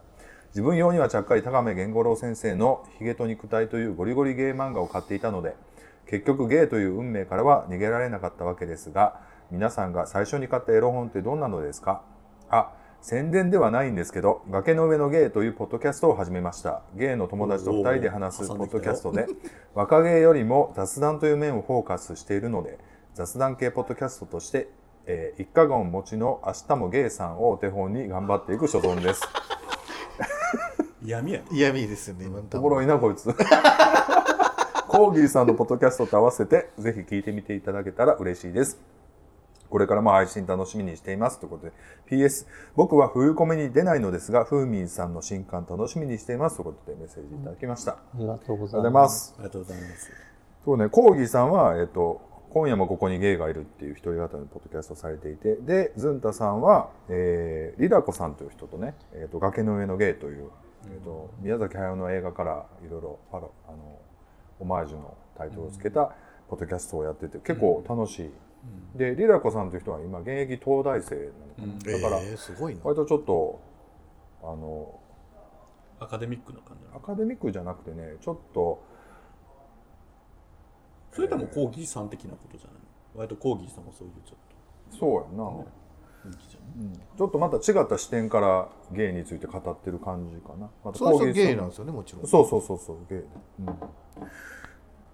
[0.49, 5.55] 自分用にはちゃっかり高目源五郎先生の「ヒゲと肉体」というゴリゴリゲー漫画を買っていたので
[6.07, 9.19] 結局ゲイという運命からは逃げられなかったわけですが
[9.51, 12.01] 皆さんが最初に買ったエロ本ってどんなのですか？
[12.49, 12.71] あ
[13.01, 16.81] 宣伝ではないんですけど崖の上のゲイというポッドキャストを始めました。
[16.95, 19.27] ゲイの友達と2人で話すポッドキャストで
[19.73, 22.77] 若芸よりも雑談という面をフォーカスしているので
[23.13, 24.69] 雑談系ポッドキャストとして、
[25.05, 29.21] えー一家言持ちの明日もゲイさんをお手本に頑張っていく所存です。
[31.01, 31.41] 嫌味や。
[31.51, 33.33] 嫌味ですよね今のおもろいなこいつ。
[34.89, 38.79] コーギーさんのポッドキャストと合わせてぜひ聞いてみていただけたら嬉しいです
[39.69, 41.73] これからも配信楽しみにしていますということで
[42.09, 42.45] PS
[42.75, 48.89] 僕は冬コメに出ないのですがふーみんさんの新刊楽しみにしていますということでメッセージいただきました、あありがとうございま。
[48.89, 50.11] ますすありがとうございます
[50.65, 60.49] そうねコーギーさんはえっ、と今夜もここにゲイがいるっていう一人語りのポッドキャストをされていてでズンタさんは、えーリラコさんという人とね「えー、と崖の上のゲイ」という、
[60.85, 63.51] えー、と宮崎駿の映画からいろいろあの
[64.59, 66.11] オマージュのタイトルをつけた
[66.49, 68.31] ポッドキャストをやってて結構楽しい、
[68.95, 71.15] でリラコさんという人は今現役東大生
[71.57, 72.81] なのかな、だからえーすごいな。
[72.83, 73.61] 割とちょっと
[74.43, 74.99] あの
[75.99, 78.83] アカデミックな感じアカデミックじゃなくてねちょっと
[81.13, 82.79] それともコーギーさん的なことじゃないの？
[83.15, 85.67] 割とコーギーさんもそういうちょっそうやな、と
[86.25, 90.69] 雰囲気じゃないちょっとまた違った視点からゲイについて語ってる感じかな。
[90.83, 92.27] またそうそうコーギーさゲイなんですよねもちろん。
[92.27, 93.25] そうそうそうそうゲイで、
[93.59, 93.75] うん。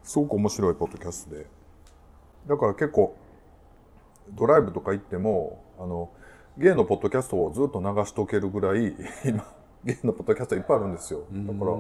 [0.03, 1.47] すごく面白いポッドキャストで。
[2.47, 3.17] だから結構
[4.31, 6.09] ドライブとか行ってもあの
[6.57, 8.95] ゲイのポッドキャストをずっと流しとけるぐらい
[9.25, 9.45] 今
[9.83, 11.21] ゲイのポッドキャストいっぱいあるんですよ。
[11.31, 11.77] だから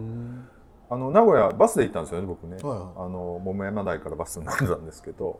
[0.87, 2.57] あの名古屋バスで行ったんですよね僕ね。
[2.57, 2.87] はいはい。
[2.97, 5.39] あの桃山台からバスに乗ってたんですけど。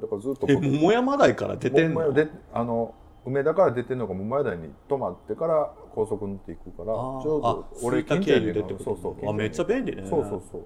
[0.00, 2.12] だからずっとえ桃山台から出てんの？
[2.12, 2.94] であの
[3.26, 10.06] 梅田から出てるのが桃山台に泊まってから高速乗っていくからちょうどあ俺吹田経由でそうそうあめっちゃ便利ね。
[10.08, 10.62] そうそうそう。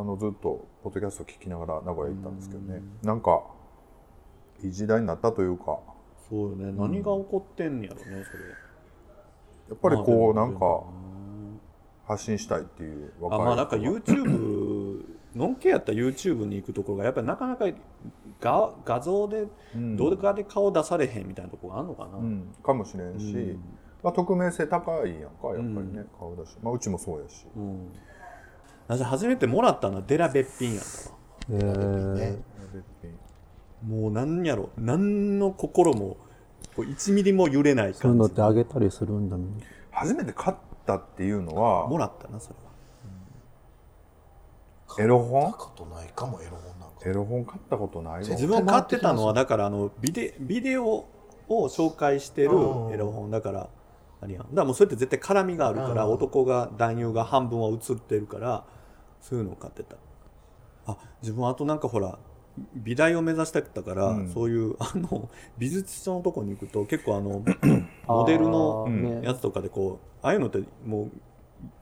[0.00, 2.82] あのずっとポッドキャスト聞きながら名古屋行ったんですけどね。
[3.02, 3.42] なんか
[4.62, 5.78] いい時代になったというか。
[6.28, 6.72] そうよね。
[6.72, 8.18] 何が起こってんねやろねそれ。
[9.68, 10.82] やっぱりこうまあなんか
[12.06, 15.02] 発信したいっていう若いあまあなんか YouTube
[15.34, 17.66] のんけやったら YouTube に行くところがやっぱりなかなか
[18.40, 19.96] 画画像でうん。
[19.96, 22.54] 動画で顔出されへんみたいなところがあるのかな、うん。
[22.62, 23.64] かもしれんし、うん。
[24.02, 27.88] まあ、匿名性高いやんかやっぱりね、顔だし、まあ、うちもそうやし、うん。
[28.86, 31.16] 私初めてもらったのはデラべっぴんやったわ。
[31.50, 32.14] えー。
[32.14, 32.38] ね
[33.86, 34.70] もうなんやろ。
[34.78, 36.16] 何の心も
[36.74, 39.44] こう1ミリも揺れないそういうの感じってあげたりするんだね。
[39.90, 40.56] 初めて買っ
[40.86, 42.56] たっていうのはもらったなそれ
[44.96, 45.04] は。
[45.04, 45.42] エロ本？
[45.42, 47.08] 買ったことないかもエロ本なんか。
[47.08, 51.08] エロ本買ったことないわ自分が買ってたのはだからあのビデビデオを
[51.48, 52.92] 紹介してるうん。
[52.92, 53.30] エロ本。
[53.30, 53.68] だから
[54.20, 54.42] あれやん。
[54.44, 56.12] だからもうそれって絶対絡みがあるからうん。
[56.12, 58.64] 男が男優が半分は映ってるから
[59.20, 59.96] そういうのを買ってた。
[60.86, 62.18] あ自分あとなんかほら
[62.74, 64.32] 美大を目指してたから、うん。
[64.32, 65.28] そういうあの
[65.58, 67.44] 美術書のとこに行くと結構あの
[68.06, 68.88] モデルの
[69.22, 71.10] やつとかでこうああいうのってもう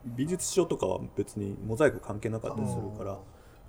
[0.04, 3.18] 美術書とかは別にモザイク関係なかったりするから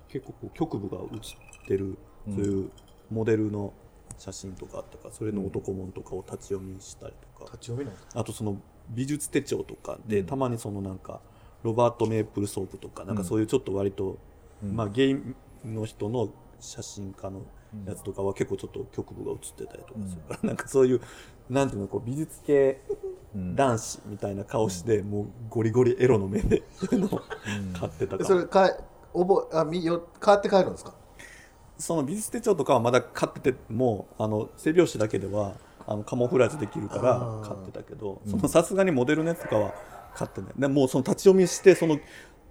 [0.08, 2.70] 結構こう局部が写ってるそういう
[3.10, 3.74] モデルの
[4.18, 7.52] 写真とかあったからそれの男物とかを立ち読みしたりとか。
[7.52, 8.58] 立ち読みなんあとその
[8.90, 11.22] 美術手帳とかでたまにそのなんか
[11.64, 14.18] ロバート・メープルソープとかなんかそういうちょっと割と
[14.62, 15.18] まあゲイ
[15.66, 16.30] の人の
[16.64, 17.42] 写真家の
[17.86, 21.02] やつとかは結構ちょっと局部が写ってたりとかするからなんかそういう
[21.50, 22.82] なんていうのこう美術系
[23.36, 27.22] 男子みたいな顔してもうゴリゴリエロの目で そういうのを
[27.80, 28.26] 買ってたか。
[28.26, 28.70] そられか
[29.14, 30.94] 覚えあみよ変わって帰るんですか？
[31.78, 35.54] その美術手帳とかはまだ買っててもあの背表紙だけでは
[35.86, 39.74] あのカモフラージュできるから買ってたけどそのさすがにモデルのやつとかは
[40.16, 40.54] 買ってない。
[40.58, 41.98] でもうその立ち読みしてその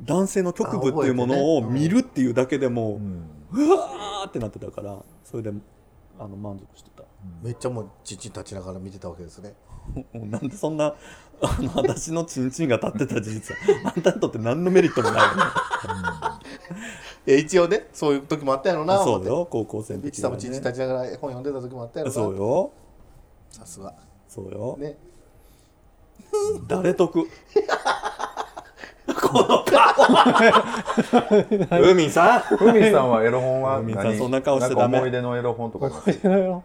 [0.00, 3.00] 男性の局部っていうものを見るっていうだけでも
[3.52, 5.52] ううわーってなってたからそれで
[6.18, 7.04] あの満足してた。
[7.42, 9.54] めっちゃもうちんちん立ちながら見てたわけですね。
[10.14, 10.94] なんでそんな
[11.42, 13.60] あの私のチンチンが立ってた事実は。
[13.94, 15.20] あんたにとって何のメリットもない。
[15.28, 15.42] よね
[17.26, 22.14] いや一応ねそういう時もあったやろなそうよ高校生の時はチさんもちんちん立ちながら本読んでた時もあったやろな。
[22.14, 22.72] そうよ。
[23.50, 23.94] さすが。
[24.28, 24.96] そうよ、ね。
[26.66, 27.28] 誰得
[29.14, 29.64] この
[31.66, 32.40] 顔海さん？
[32.40, 34.18] ふみさんはエロ本はふみさん何？
[34.18, 34.80] そんな顔しちゃダメ。
[34.82, 36.62] なんか思い出のエロ本とかビッ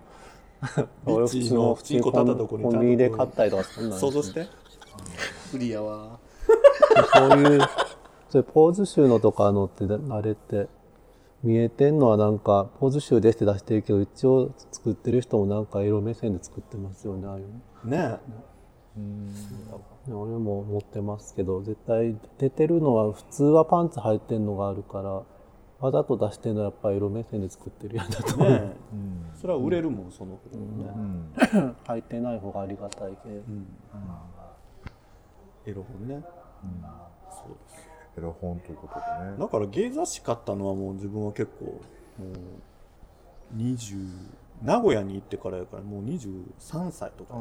[1.27, 4.47] チのチンコ立ったとこにコンビニで買ったりとかそんなん想像して。
[5.51, 6.19] 不利やわ
[7.13, 7.61] そういう
[8.29, 10.67] そういうポーズ集のとかのってあれって
[11.43, 17.43] 見えてんのはなんかポーズ集ですって出してるけど一応作ってる人もなんか色目線で作ってますよねああいう
[17.85, 17.91] の。
[17.91, 18.17] ねね
[20.10, 25.24] 俺も持ってますけど絶対出てるのは普通はパンツ履いてんのがあるから
[25.80, 28.76] わざと出してるのはやっぱり色目線で作ってるやんだと思う、ね
[29.39, 30.89] それは売れるもんその子ね、
[31.86, 33.43] 履いてない方がありがたいけど、
[35.68, 36.24] エロ本ね、
[37.30, 37.88] そうです。
[38.18, 39.38] エロ本ということでね。
[39.38, 41.82] だから芸雑誌買ったのはもう自分は結構も
[43.55, 44.10] う20
[44.64, 47.36] 名古屋に行ってからやからもう23歳とか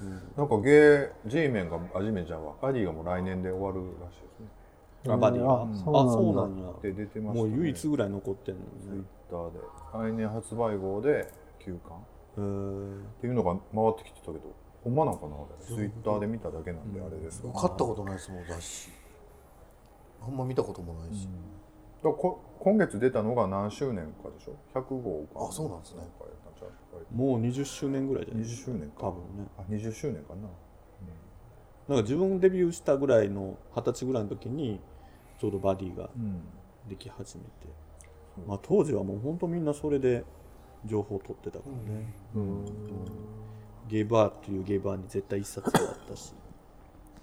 [0.00, 4.46] 3歳なんかゲー G メンがあジメンちゃんはアディがもう来年で終わるらしいですね。
[5.14, 5.66] あバディがああ
[6.12, 9.04] そうなんやで出てましたもねう唯一ぐらい残ってんのツイッね。
[9.30, 9.58] ターで
[10.10, 11.98] 来年発売号で休刊。
[11.98, 12.00] っ
[13.20, 15.66] ていうのが回ってきてたけどほんまなんかなあれ。
[15.66, 18.90] ツイッターで見ただけなんであれですが、買ったことないですもん雑誌。
[20.24, 21.34] あんま見たこともないし、だか
[22.02, 26.02] らこ今月出たのが何周年かでしょ？100号かあそうなんですね。
[27.14, 29.06] もう20周年ぐらいじゃない？20周年か。
[29.06, 29.46] 多分ね。
[29.58, 30.48] あ20周年かな。
[31.88, 34.80] なんか自分デビューしたぐらいの二十歳ぐらいの時に
[35.40, 36.42] ちょうどバディがうん。
[36.88, 37.50] でき始めて、
[38.46, 40.24] まあ、当時はもう本当みんなそれで
[40.86, 42.14] 情報を取ってたからね、
[43.88, 46.32] ゲイバーっていうゲイバーに絶対一冊があったし。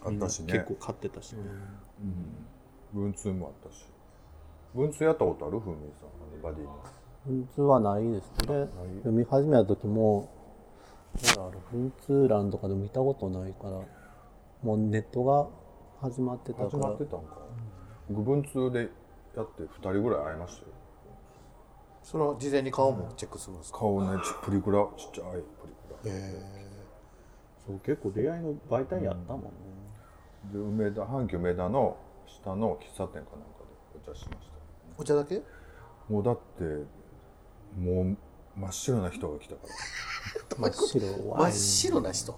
[0.03, 0.53] あったしね。
[0.53, 1.39] 結構買ってたしね、
[2.93, 3.85] 文通もあったし
[4.75, 5.59] 文通やったことある？
[5.59, 6.83] ふみさんあのバディの
[7.25, 8.67] 文通はないですね。
[8.97, 10.29] 読み始めた時も
[11.23, 13.79] どうだろう文通欄とかで見たことないから
[14.61, 15.47] もうネットが
[16.01, 16.89] 始まってた始から。
[16.89, 17.37] まってたんか。
[18.09, 18.89] 僕文通で
[19.35, 20.67] やって2人ぐらい会いましたよ。
[22.03, 25.73] それは事前に顔もチェックするんですか、顔ねちプリクラちっちゃいプリ
[26.03, 26.13] クラ。
[27.65, 29.49] そう結構出会いの媒体やったもんね、
[30.53, 31.97] で梅田阪急梅田の
[32.27, 34.54] 下の喫茶店かなんかでお茶しました
[34.97, 35.41] お茶だけ？
[36.09, 36.63] もうだって
[37.79, 38.17] もう
[38.57, 39.61] 真っ白な人が来たか
[40.59, 40.69] ら。
[40.69, 41.01] 真っ白
[41.37, 42.35] 真っ白な人？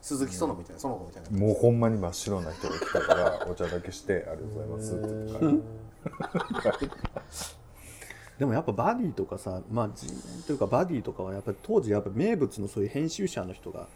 [0.00, 4.94] 鈴木園みたいなその子みたいなもうほんまに真っ白な人が来たからお茶だけしてありがとうございます。
[4.94, 6.88] って言って
[8.38, 13.88] でもやっぱバディとかさまあメンというかバディとかはやっぱり当時やっぱ名物のそういう編集者の人が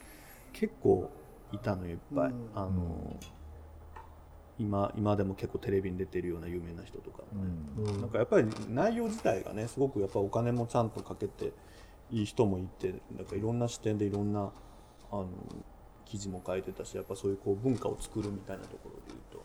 [0.52, 1.08] 結構
[1.52, 3.16] いたのよいっぱい、あの
[4.62, 7.44] 今今でも結構テレビに出てるような有名な人とかも
[7.84, 11.52] ね、なんかやっぱり内容自体がねすごくやっぱお金もちゃんとかけて
[12.10, 14.52] いい人もいてなんかいろんな視点でいろんな
[15.10, 15.28] あの
[16.04, 19.42] 記事も書いてたしやっぱそういうこう文化を作るみたいなところでいうと、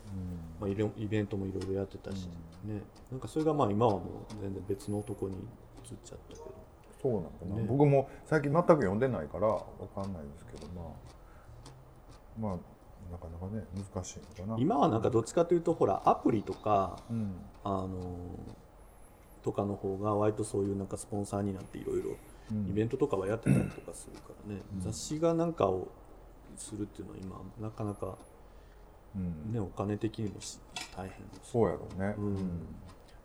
[0.60, 2.28] まあ、いろイベントもいろいろやってたし、
[2.64, 2.82] ね。
[3.10, 5.40] なんかそれがまあ今はもう全然別のとこに移っ
[6.04, 6.68] ちゃったけど。
[7.00, 9.62] そうなんかな、僕も最近全く読んでないからわ
[9.94, 12.77] かんないんですけどまあまあ
[13.10, 14.58] なかなかね難しいのかな。
[14.58, 17.34] 今はなんかどっちかというとほらアプリとかうん。
[17.64, 17.88] あの
[19.42, 22.16] とかの方が割とそういうなんかスポンサーになっていろいろ
[22.68, 25.88] イベントとかはやってたりとかするからね、雑誌がなんかを
[26.56, 27.18] するっていうのは
[27.58, 28.18] 今なかなか
[29.14, 29.52] うん。
[29.52, 30.58] ねお金的にもし
[30.96, 31.52] 大変です。
[31.52, 32.14] そうやろうね、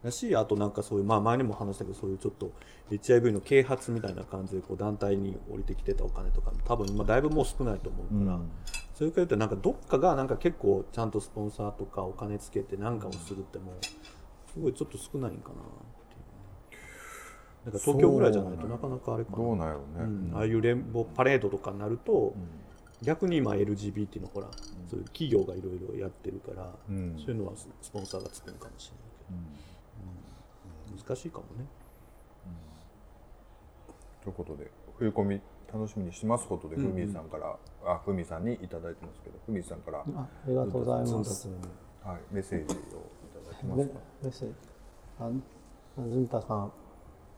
[0.04, 2.52] だしあとなんかそういうまあ前にも話したけどそういうちょっと
[2.92, 8.40] HIV の啓発みたいな感じでこう団体に降りてきてたお金とかも多分今だいぶもう少ないと思うから、
[8.94, 13.86] それから言うとなんかどっかがなんか結構ちゃんとスポンサーとかお金つけて何かをするってもう
[14.54, 15.56] すごいちょっと少ないんかな
[17.66, 19.38] なんか東京ぐらいじゃないとなかなかあれかな。
[19.38, 20.32] どうなんやろうね、うん。
[20.36, 22.36] ああいう連邦パレードとかになると、
[23.02, 24.48] 逆に今 LGBT のほら、
[24.90, 27.18] そういう企業がいろいろやってるから、ん。
[27.18, 29.73] そういうのはススポンサーがつくのかもしれないけど、うん
[30.98, 31.66] 難しいかもね。
[34.24, 35.42] ということで冬込み
[35.74, 36.76] 楽しみにしてますことで。
[36.76, 41.50] ふみさんから、あふみさんにいただいてますけどふみさんから、あありがとうございます。
[42.04, 42.82] はい、メッセージをい
[43.44, 44.56] ただきますメメッセージ。
[45.20, 45.30] あ、
[46.08, 46.72] ずんたさん、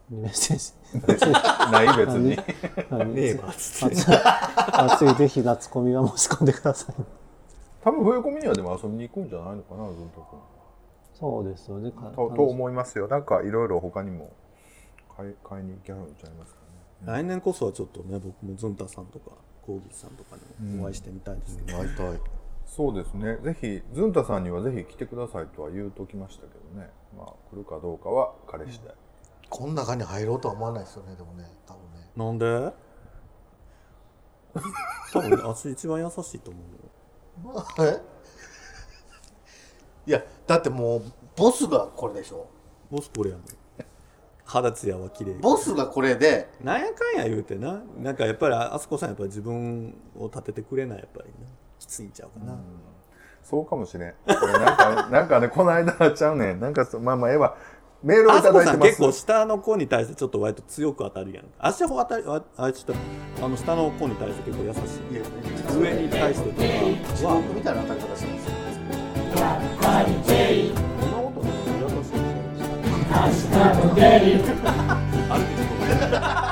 [0.10, 1.32] メッセージ。
[1.72, 2.30] ない別に。
[3.16, 5.16] ね暑い。
[5.16, 6.96] ぜひ夏コミは申し込んでください。
[7.82, 9.56] 多分冬コミにはでも遊びに行くんじゃない。
[9.56, 10.40] のかなずんとくん
[11.18, 11.92] そうですよね。
[11.92, 13.08] かとと思いますよ。
[13.08, 14.32] なんかいろいろ他にも
[15.16, 16.66] 買い買いに行きはるんちゃいますかね。
[17.06, 19.32] 来年こそはちょっとね僕もズンタさんとか
[19.66, 22.20] コーギーさんとかにもお会いしてみたいですけど、会いたい。
[22.66, 23.38] そうですね。
[23.38, 26.90] ぜひずんたさんにはぜひ来てくださいとは言うときましたけどね。
[27.18, 28.94] まあ来るかどうかは彼次第、
[29.50, 31.46] こん中に入ろうとは思わないですよねでもね。
[31.66, 32.10] 多分ね。
[32.16, 32.74] なんで？
[35.14, 37.64] 多分私一番優しいと思うよ。
[37.80, 38.15] え？
[40.08, 41.02] いやだってもう
[41.36, 42.48] ボスがこれでしょ。
[42.92, 43.46] ボスこれやねん。
[44.46, 45.34] 肌ツヤは綺麗。
[45.34, 46.48] ボスがこれで。
[46.64, 47.82] なんやかんや言うてな。
[47.98, 51.48] なんかやっぱりあそこさんやっぱり自分を立ててくれないやっぱりな。
[51.80, 52.56] きついんちゃうかな、
[53.44, 54.12] そうかもしれん。
[54.12, 56.60] これなんかなんかね この間ちゃうねん。
[56.60, 57.58] なんかそまあまあええわ。
[58.04, 58.90] メールをいただいてます。
[58.90, 62.96] 結構下の子に対してちょっと割と強く当たるやん足ほ当たりああちょっ
[63.38, 64.78] とあの下の子に対して結構優し
[65.12, 65.14] い。
[65.14, 65.22] いや
[65.76, 68.55] 上に対してとか地は獄みたいな当たり方してます
[69.36, 69.44] 明
[73.32, 74.40] 日のデリ